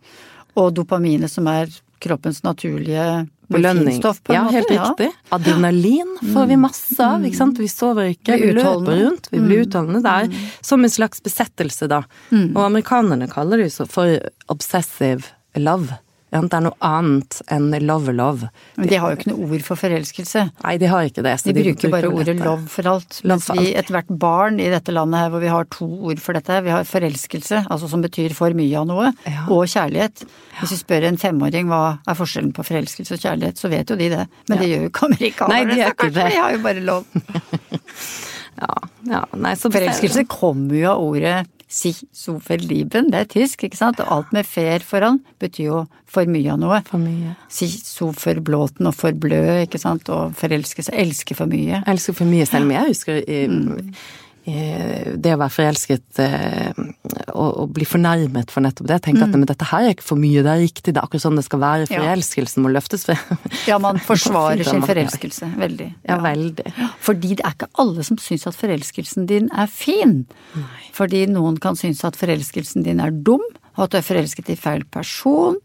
og 0.60 0.74
dopaminet 0.76 1.30
som 1.32 1.46
er 1.48 1.70
kroppens 2.02 2.42
naturlige 2.44 3.06
belønning. 3.52 3.98
på 4.02 4.32
en 4.32 4.34
Ja, 4.34 4.42
måte. 4.44 4.52
helt 4.56 4.70
riktig. 4.72 5.08
Adrenalin 5.36 6.12
får 6.32 6.46
vi 6.48 6.56
masse 6.56 7.00
av, 7.04 7.20
ikke 7.28 7.36
sant. 7.36 7.58
Vi 7.60 7.68
sover 7.68 8.10
ikke, 8.14 8.36
vi 8.40 8.52
Blir 8.52 8.60
løper 8.62 8.96
rundt, 9.04 9.28
vi 9.32 9.38
blir 9.44 9.64
utholdende. 9.66 10.02
Det 10.02 10.14
er 10.32 10.48
som 10.64 10.82
en 10.84 10.90
slags 10.90 11.20
besettelse, 11.22 11.88
da. 11.88 12.02
Og 12.32 12.62
amerikanerne 12.64 13.28
kaller 13.30 13.60
det 13.62 13.70
jo 13.70 13.76
så 13.84 13.88
for 13.88 14.18
obsessive 14.48 15.24
love. 15.56 15.98
Ja, 16.32 16.40
Det 16.40 16.54
er 16.56 16.62
noe 16.64 16.76
annet 16.80 17.42
enn 17.52 17.66
love-love. 17.84 18.48
Men 18.80 18.88
de 18.88 18.96
har 18.96 19.12
jo 19.12 19.18
ikke 19.18 19.30
noe 19.34 19.50
ord 19.52 19.62
for 19.66 19.76
forelskelse. 19.76 20.46
Nei, 20.64 20.76
de 20.80 20.86
har 20.88 21.04
ikke 21.04 21.22
det. 21.26 21.34
så 21.42 21.52
De 21.52 21.54
bruker 21.58 21.90
bare 21.92 22.08
ordet 22.08 22.30
dette. 22.38 22.44
love 22.46 22.66
for 22.72 22.88
alt. 22.88 23.18
Love 23.28 23.44
for 23.44 23.60
vi, 23.60 23.74
ethvert 23.76 24.08
barn 24.08 24.56
i 24.58 24.70
dette 24.72 24.94
landet 24.96 25.20
her, 25.20 25.28
hvor 25.34 25.40
vi 25.44 25.50
har 25.52 25.68
to 25.68 25.84
ord 26.08 26.18
for 26.24 26.32
dette, 26.38 26.56
vi 26.64 26.72
har 26.72 26.84
forelskelse, 26.88 27.66
altså 27.68 27.90
som 27.92 28.00
betyr 28.02 28.32
for 28.34 28.50
mye 28.56 28.78
av 28.80 28.86
noe, 28.88 29.12
Ja. 29.28 29.44
og 29.52 29.66
kjærlighet. 29.68 30.24
Hvis 30.62 30.70
vi 30.72 30.80
spør 30.80 31.04
en 31.10 31.20
femåring 31.20 31.68
hva 31.68 31.98
er 32.08 32.14
forskjellen 32.16 32.52
på 32.56 32.64
forelskelse 32.64 33.12
og 33.12 33.20
kjærlighet, 33.20 33.60
så 33.60 33.68
vet 33.68 33.90
jo 33.92 33.96
de 33.96 34.08
det. 34.08 34.26
Men 34.48 34.58
det 34.58 34.68
gjør 34.72 34.82
jo 34.82 34.88
ikke 34.88 35.06
amerikanerne, 35.12 35.48
Nei, 35.52 35.64
de 35.74 35.80
gjør 35.82 35.92
ikke 35.98 36.12
det. 36.16 36.30
de 36.32 36.36
har 36.40 36.52
jo 36.56 36.62
bare 36.64 36.80
lov. 36.80 37.04
Ja, 38.62 38.74
ja, 39.08 39.20
nei, 39.40 39.54
så 39.56 39.70
Forelskelse 39.72 40.26
kommer 40.28 40.76
jo 40.76 40.90
av 40.92 41.00
ordet 41.02 41.46
si 41.72 41.92
so 42.12 42.36
verlieben, 42.44 43.08
det 43.12 43.20
er 43.20 43.28
tysk, 43.32 43.64
ikke 43.66 43.78
sant? 43.78 44.00
Og 44.04 44.10
alt 44.16 44.32
med 44.36 44.48
fer 44.48 44.84
foran 44.84 45.20
betyr 45.40 45.64
jo 45.64 45.82
for 46.12 46.28
mye 46.28 46.52
av 46.52 46.60
noe. 46.60 46.80
For 46.88 47.00
mye. 47.00 47.34
Si 47.52 47.68
so 47.72 48.10
forblåten 48.16 48.90
og 48.90 48.96
forblø, 48.98 49.62
ikke 49.64 49.80
sant? 49.80 50.10
Og 50.12 50.36
forelske 50.38 50.84
seg, 50.84 50.98
elske 51.06 51.36
for 51.38 51.50
mye. 51.50 51.80
Elske 51.88 52.14
for 52.18 52.28
mye 52.28 52.48
selv, 52.48 52.68
om 52.68 52.74
jeg 52.76 52.92
husker 52.92 53.22
i, 53.22 53.44
eh, 53.46 54.04
det 54.44 55.34
å 55.36 55.38
være 55.38 55.54
forelsket 55.54 56.18
eh, 56.18 56.72
og, 57.30 57.68
bli 57.76 57.86
fornærmet 57.86 58.50
for 58.50 58.64
nettopp 58.64 58.88
det. 58.90 58.98
Tenke 59.04 59.22
Mm. 59.22 59.28
at 59.28 59.38
men 59.38 59.46
dette 59.46 59.68
her 59.70 59.86
er 59.86 59.94
ikke 59.94 60.06
for 60.08 60.18
mye, 60.18 60.42
det 60.42 60.50
er 60.50 60.62
riktig, 60.64 60.90
det 60.90 60.98
er 60.98 61.06
akkurat 61.06 61.22
sånn 61.22 61.38
det 61.38 61.44
skal 61.46 61.60
være. 61.62 61.86
Forelskelsen 61.92 62.64
må 62.64 62.72
løftes 62.74 63.06
frem. 63.06 63.38
Ja, 63.70 63.78
man 63.78 64.00
forsvarer 64.10 64.64
sin 64.66 64.82
forelskelse. 64.82 65.52
Veldig. 65.62 65.88
Ja, 66.08 66.18
veldig. 66.24 66.74
Fordi 66.98 67.36
det 67.38 67.46
er 67.46 67.54
ikke 67.54 67.70
alle 67.78 68.02
som 68.02 68.18
syns 68.18 68.46
at 68.50 68.58
forelskelsen 68.58 69.28
din 69.30 69.48
er 69.54 69.70
fin. 69.70 70.24
Fordi 70.92 71.26
noen 71.30 71.60
kan 71.62 71.78
synes 71.78 72.02
at 72.08 72.18
forelskelsen 72.18 72.82
din 72.82 73.00
er 73.00 73.14
dum, 73.14 73.44
og 73.76 73.86
at 73.86 73.94
du 73.94 74.00
er 74.02 74.06
forelsket 74.10 74.50
i 74.52 74.58
feil 74.58 74.82
person, 74.90 75.60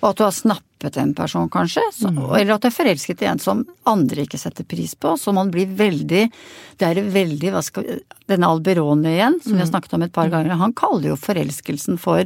og 0.00 0.06
at 0.12 0.16
du 0.20 0.24
har 0.24 0.32
snappet 0.80 0.96
en 0.96 1.14
person, 1.14 1.48
kanskje. 1.48 1.80
Så, 1.92 2.08
Eller 2.36 2.54
at 2.54 2.62
du 2.62 2.68
er 2.68 2.74
forelsket 2.74 3.22
i 3.22 3.26
en 3.26 3.38
som 3.38 3.64
andre 3.86 4.24
ikke 4.24 4.38
setter 4.38 4.64
pris 4.64 4.94
på. 4.94 5.16
Så 5.18 5.32
man 5.34 5.50
blir 5.50 5.66
veldig 5.66 6.30
Det 6.78 6.86
er 6.86 7.02
veldig 7.02 7.52
hva 7.52 7.62
skal, 7.62 7.84
Denne 8.26 8.46
Alberone 8.48 9.10
igjen, 9.10 9.40
som 9.42 9.52
vi 9.52 9.60
har 9.60 9.68
snakket 9.68 9.94
om 9.94 10.02
et 10.02 10.12
par 10.12 10.28
ganger, 10.30 10.56
han 10.56 10.72
kaller 10.72 11.10
jo 11.10 11.16
forelskelsen 11.16 11.98
for 11.98 12.24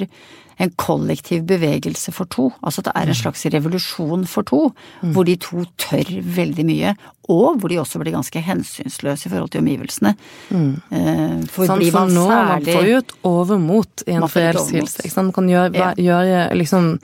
en 0.57 0.71
kollektiv 0.79 1.43
bevegelse 1.49 2.13
for 2.15 2.27
to. 2.31 2.53
Altså 2.63 2.79
at 2.79 2.85
det 2.85 2.93
er 2.95 3.09
en 3.11 3.15
slags 3.19 3.45
revolusjon 3.51 4.25
for 4.31 4.45
to, 4.47 4.73
hvor 5.03 5.25
de 5.27 5.35
to 5.37 5.65
tør 5.77 6.07
veldig 6.23 6.65
mye. 6.69 6.95
Og 7.29 7.59
hvor 7.59 7.69
de 7.73 7.81
også 7.81 7.99
blir 7.99 8.15
ganske 8.15 8.39
hensynsløse 8.39 9.27
i 9.27 9.33
forhold 9.33 9.51
til 9.51 9.65
omgivelsene. 9.65 10.15
Eh, 10.53 11.41
For 11.51 11.67
Sånn, 11.67 11.81
blir 11.81 11.93
man 11.97 12.13
nå, 12.15 12.29
man 12.29 12.63
får 12.69 12.87
jo 12.87 12.99
et 13.03 13.15
overmot 13.25 14.05
i 14.07 14.13
en 14.15 14.29
forelskelse. 14.29 15.11
Man 15.17 15.33
kan 15.33 15.49
gjøre, 15.51 15.95
gjøre 15.99 16.45
liksom 16.55 17.01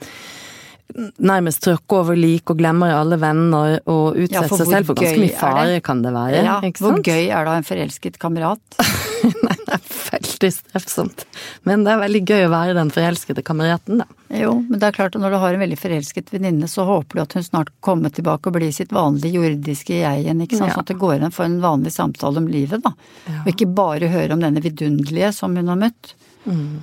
Nærmest 1.21 1.61
tråkke 1.65 1.97
over 2.01 2.17
lik 2.17 2.49
og 2.51 2.57
glemmer 2.59 2.93
alle 2.95 3.17
venner 3.21 3.77
og 3.89 4.17
Ja, 4.17 4.23
utsette 4.25 4.47
for 4.51 4.61
seg 4.61 4.71
selv 4.71 4.89
for 4.91 4.99
ganske 4.99 5.21
mye 5.21 5.37
fare, 5.39 5.79
kan 5.85 6.01
det 6.03 6.11
være. 6.15 6.43
ja, 6.45 6.57
Hvor 6.81 6.97
gøy 7.05 7.29
er 7.29 7.47
da 7.47 7.55
en 7.59 7.67
forelsket 7.67 8.19
kamerat? 8.21 8.59
Nei, 9.45 9.55
det 9.67 9.75
er 9.77 9.83
veldig 10.11 10.49
strevsomt. 10.55 11.25
Men 11.69 11.85
det 11.85 11.93
er 11.93 12.01
veldig 12.01 12.21
gøy 12.27 12.45
å 12.47 12.51
være 12.53 12.75
den 12.77 12.91
forelskede 12.93 13.43
kameraten, 13.45 14.01
da. 14.01 14.07
Jo, 14.33 14.53
men 14.63 14.79
det 14.81 14.87
er 14.89 14.95
klart 14.95 15.15
at 15.15 15.21
når 15.21 15.35
du 15.35 15.39
har 15.43 15.55
en 15.57 15.61
veldig 15.63 15.77
forelsket 15.79 16.31
venninne, 16.33 16.67
så 16.71 16.85
håper 16.87 17.19
du 17.19 17.23
at 17.25 17.33
hun 17.37 17.43
snart 17.45 17.71
kommer 17.83 18.09
tilbake 18.13 18.49
og 18.49 18.55
blir 18.57 18.71
sitt 18.75 18.93
vanlige 18.95 19.37
jordiske 19.41 20.01
jeg 20.01 20.23
igjen, 20.25 20.41
ikke 20.45 20.57
sant. 20.59 20.71
Ja. 20.71 20.77
Sånn 20.77 20.85
at 20.87 20.93
det 20.93 20.99
går 21.01 21.25
an 21.27 21.35
for 21.35 21.45
en 21.47 21.59
vanlig 21.63 21.93
samtale 21.95 22.41
om 22.41 22.47
livet, 22.51 22.81
da. 22.85 22.93
Ja. 23.27 23.41
Og 23.43 23.51
ikke 23.53 23.69
bare 23.77 24.09
høre 24.11 24.33
om 24.37 24.41
denne 24.43 24.63
vidunderlige 24.63 25.33
som 25.37 25.55
hun 25.59 25.69
har 25.71 25.79
møtt. 25.87 26.15
Mm. 26.45 26.81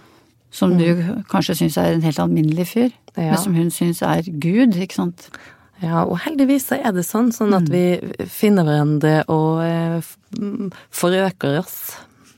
Som 0.50 0.78
du 0.78 0.84
kanskje 1.28 1.54
syns 1.58 1.76
er 1.76 1.92
en 1.92 2.02
helt 2.02 2.18
alminnelig 2.18 2.66
fyr, 2.70 2.90
Ja. 3.16 3.30
men 3.34 3.36
som 3.38 3.54
hun 3.54 3.70
syns 3.70 4.00
er 4.02 4.22
Gud, 4.22 4.74
ikke 4.74 4.94
sant. 4.94 5.28
Ja, 5.82 6.04
og 6.04 6.18
heldigvis 6.24 6.64
så 6.70 6.78
er 6.82 6.92
det 6.92 7.04
sånn, 7.06 7.30
sånn 7.32 7.50
Mm. 7.52 7.56
at 7.62 7.68
vi 7.68 8.26
finner 8.26 8.64
hverandre 8.64 9.24
og 9.28 9.60
eh, 9.62 10.00
mm, 10.40 10.72
forøker 10.90 11.58
oss. 11.60 11.96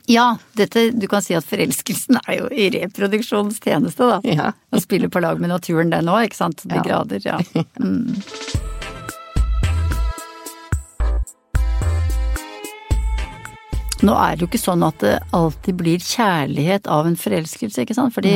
Ja, 0.08 0.36
dette, 0.56 0.90
du 0.98 1.06
kan 1.06 1.22
si 1.22 1.34
at 1.34 1.44
forelskelsen 1.46 2.18
er 2.26 2.38
jo 2.40 2.48
i 2.50 2.68
reproduksjonens 2.74 3.60
tjeneste, 3.62 3.98
da. 4.10 4.20
Ja. 4.24 4.52
Å 4.74 4.80
spille 4.82 5.08
på 5.08 5.22
lag 5.22 5.38
med 5.40 5.50
naturen 5.50 5.90
den 5.90 6.06
òg, 6.10 6.26
ikke 6.26 6.36
sant. 6.36 6.62
De 6.66 6.74
Ja. 6.74 6.82
grader, 6.82 7.20
ja. 7.24 7.38
Mm. 7.78 8.16
Nå 14.06 14.16
er 14.16 14.34
det 14.36 14.44
jo 14.44 14.50
ikke 14.50 14.62
sånn 14.62 14.82
at 14.86 15.02
det 15.04 15.18
alltid 15.36 15.78
blir 15.80 16.02
kjærlighet 16.02 16.88
av 16.90 17.08
en 17.08 17.18
forelskelse, 17.20 17.84
ikke 17.84 17.96
sant. 17.96 18.14
Fordi 18.16 18.34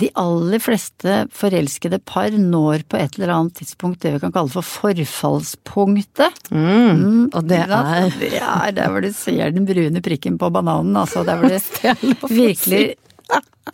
de 0.00 0.08
aller 0.16 0.60
fleste 0.62 1.18
forelskede 1.36 1.98
par 2.08 2.32
når 2.32 2.86
på 2.88 2.96
et 2.96 3.18
eller 3.18 3.34
annet 3.34 3.58
tidspunkt 3.60 4.00
det 4.04 4.14
vi 4.14 4.22
kan 4.22 4.32
kalle 4.32 4.52
for 4.54 4.64
forfallspunktet. 4.64 6.48
Mm. 6.48 7.28
Og 7.28 7.40
det 7.48 7.60
er 7.66 8.08
Det 8.16 8.32
er 8.40 8.72
der 8.78 8.88
hvor 8.88 9.04
du 9.04 9.12
ser 9.12 9.52
den 9.52 9.68
brune 9.68 10.00
prikken 10.00 10.38
på 10.40 10.50
bananen, 10.50 10.96
altså. 10.96 11.26
Der 11.28 11.36
hvor 11.36 11.52
du 12.00 12.34
virkelig 12.34 12.94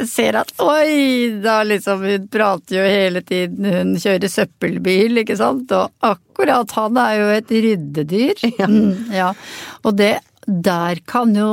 ser 0.07 0.37
at 0.39 0.51
oi, 0.63 1.41
da 1.43 1.61
liksom 1.67 2.03
hun 2.05 2.27
prater 2.31 2.77
jo 2.77 2.87
hele 2.87 3.23
tiden, 3.27 3.65
hun 3.65 3.95
kjører 3.99 4.31
søppelbil, 4.31 5.23
ikke 5.23 5.39
sant. 5.39 5.71
Og 5.73 5.91
akkurat 6.05 6.75
han 6.77 6.99
er 7.03 7.15
jo 7.19 7.29
et 7.39 7.55
ryddedyr. 7.67 8.45
Ja. 8.59 8.67
Mm, 8.67 9.13
ja. 9.15 9.33
Og 9.87 9.97
det, 9.99 10.17
der 10.49 11.01
kan 11.07 11.35
jo 11.37 11.51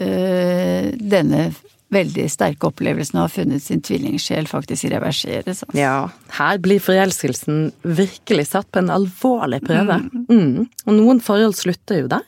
øh, 0.00 0.92
denne 0.98 1.50
veldig 1.92 2.26
sterke 2.30 2.68
opplevelsen 2.68 3.16
av 3.18 3.26
å 3.26 3.28
ha 3.28 3.32
funnet 3.32 3.64
sin 3.64 3.80
tvillingsjel 3.84 4.48
faktisk 4.48 4.90
reverseres. 4.92 5.62
Altså. 5.64 5.78
Ja, 5.78 6.08
her 6.36 6.60
blir 6.64 6.82
forelskelsen 6.84 7.70
virkelig 7.82 8.50
satt 8.50 8.68
på 8.72 8.82
en 8.82 8.92
alvorlig 8.92 9.62
prøve. 9.64 10.00
Mm. 10.28 10.68
Og 10.84 10.92
noen 10.98 11.22
forhold 11.24 11.56
slutter 11.56 12.02
jo 12.02 12.10
der, 12.12 12.26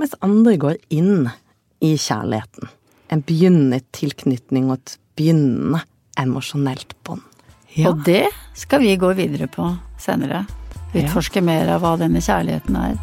mens 0.00 0.14
andre 0.24 0.54
går 0.60 0.78
inn 0.94 1.26
i 1.84 1.96
kjærligheten. 1.98 2.70
En 3.10 3.24
begynnende 3.26 3.82
tilknytning 3.96 4.70
og 4.70 4.78
et 4.78 4.96
begynnende 5.18 5.82
emosjonelt 6.20 6.94
bånd. 7.06 7.26
Ja. 7.74 7.90
Og 7.90 8.02
det 8.06 8.26
skal 8.58 8.82
vi 8.82 8.96
gå 8.98 9.12
videre 9.18 9.46
på 9.50 9.66
senere. 10.00 10.44
Utforske 10.90 11.42
mer 11.42 11.70
av 11.70 11.84
hva 11.84 11.96
denne 12.00 12.22
kjærligheten 12.22 12.78
er. 12.78 12.98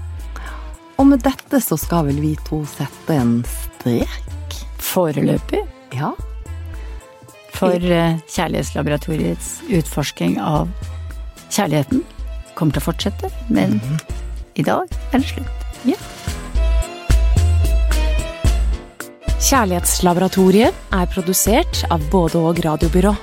Og 0.97 1.05
med 1.05 1.21
dette 1.25 1.60
så 1.62 1.77
skal 1.77 2.07
vel 2.10 2.19
vi 2.23 2.33
to 2.47 2.63
sette 2.69 3.13
en 3.13 3.39
strek? 3.45 4.57
Foreløpig 4.81 5.63
Ja. 5.93 6.13
for 7.57 7.73
eh, 7.73 8.17
Kjærlighetslaboratoriets 8.29 9.62
utforsking 9.73 10.38
av 10.41 10.69
kjærligheten 11.49 12.03
kommer 12.57 12.73
til 12.73 12.81
å 12.83 12.88
fortsette, 12.91 13.31
men 13.49 13.79
i 14.57 14.65
dag 14.65 14.86
er 15.13 15.23
det 15.23 15.29
slutt. 15.31 15.67
Kjærlighetslaboratoriet 19.47 20.73
er 20.93 21.10
produsert 21.13 21.83
av 21.93 22.03
både 22.12 22.41
og 22.41 22.62
radiobyrå. 22.65 23.13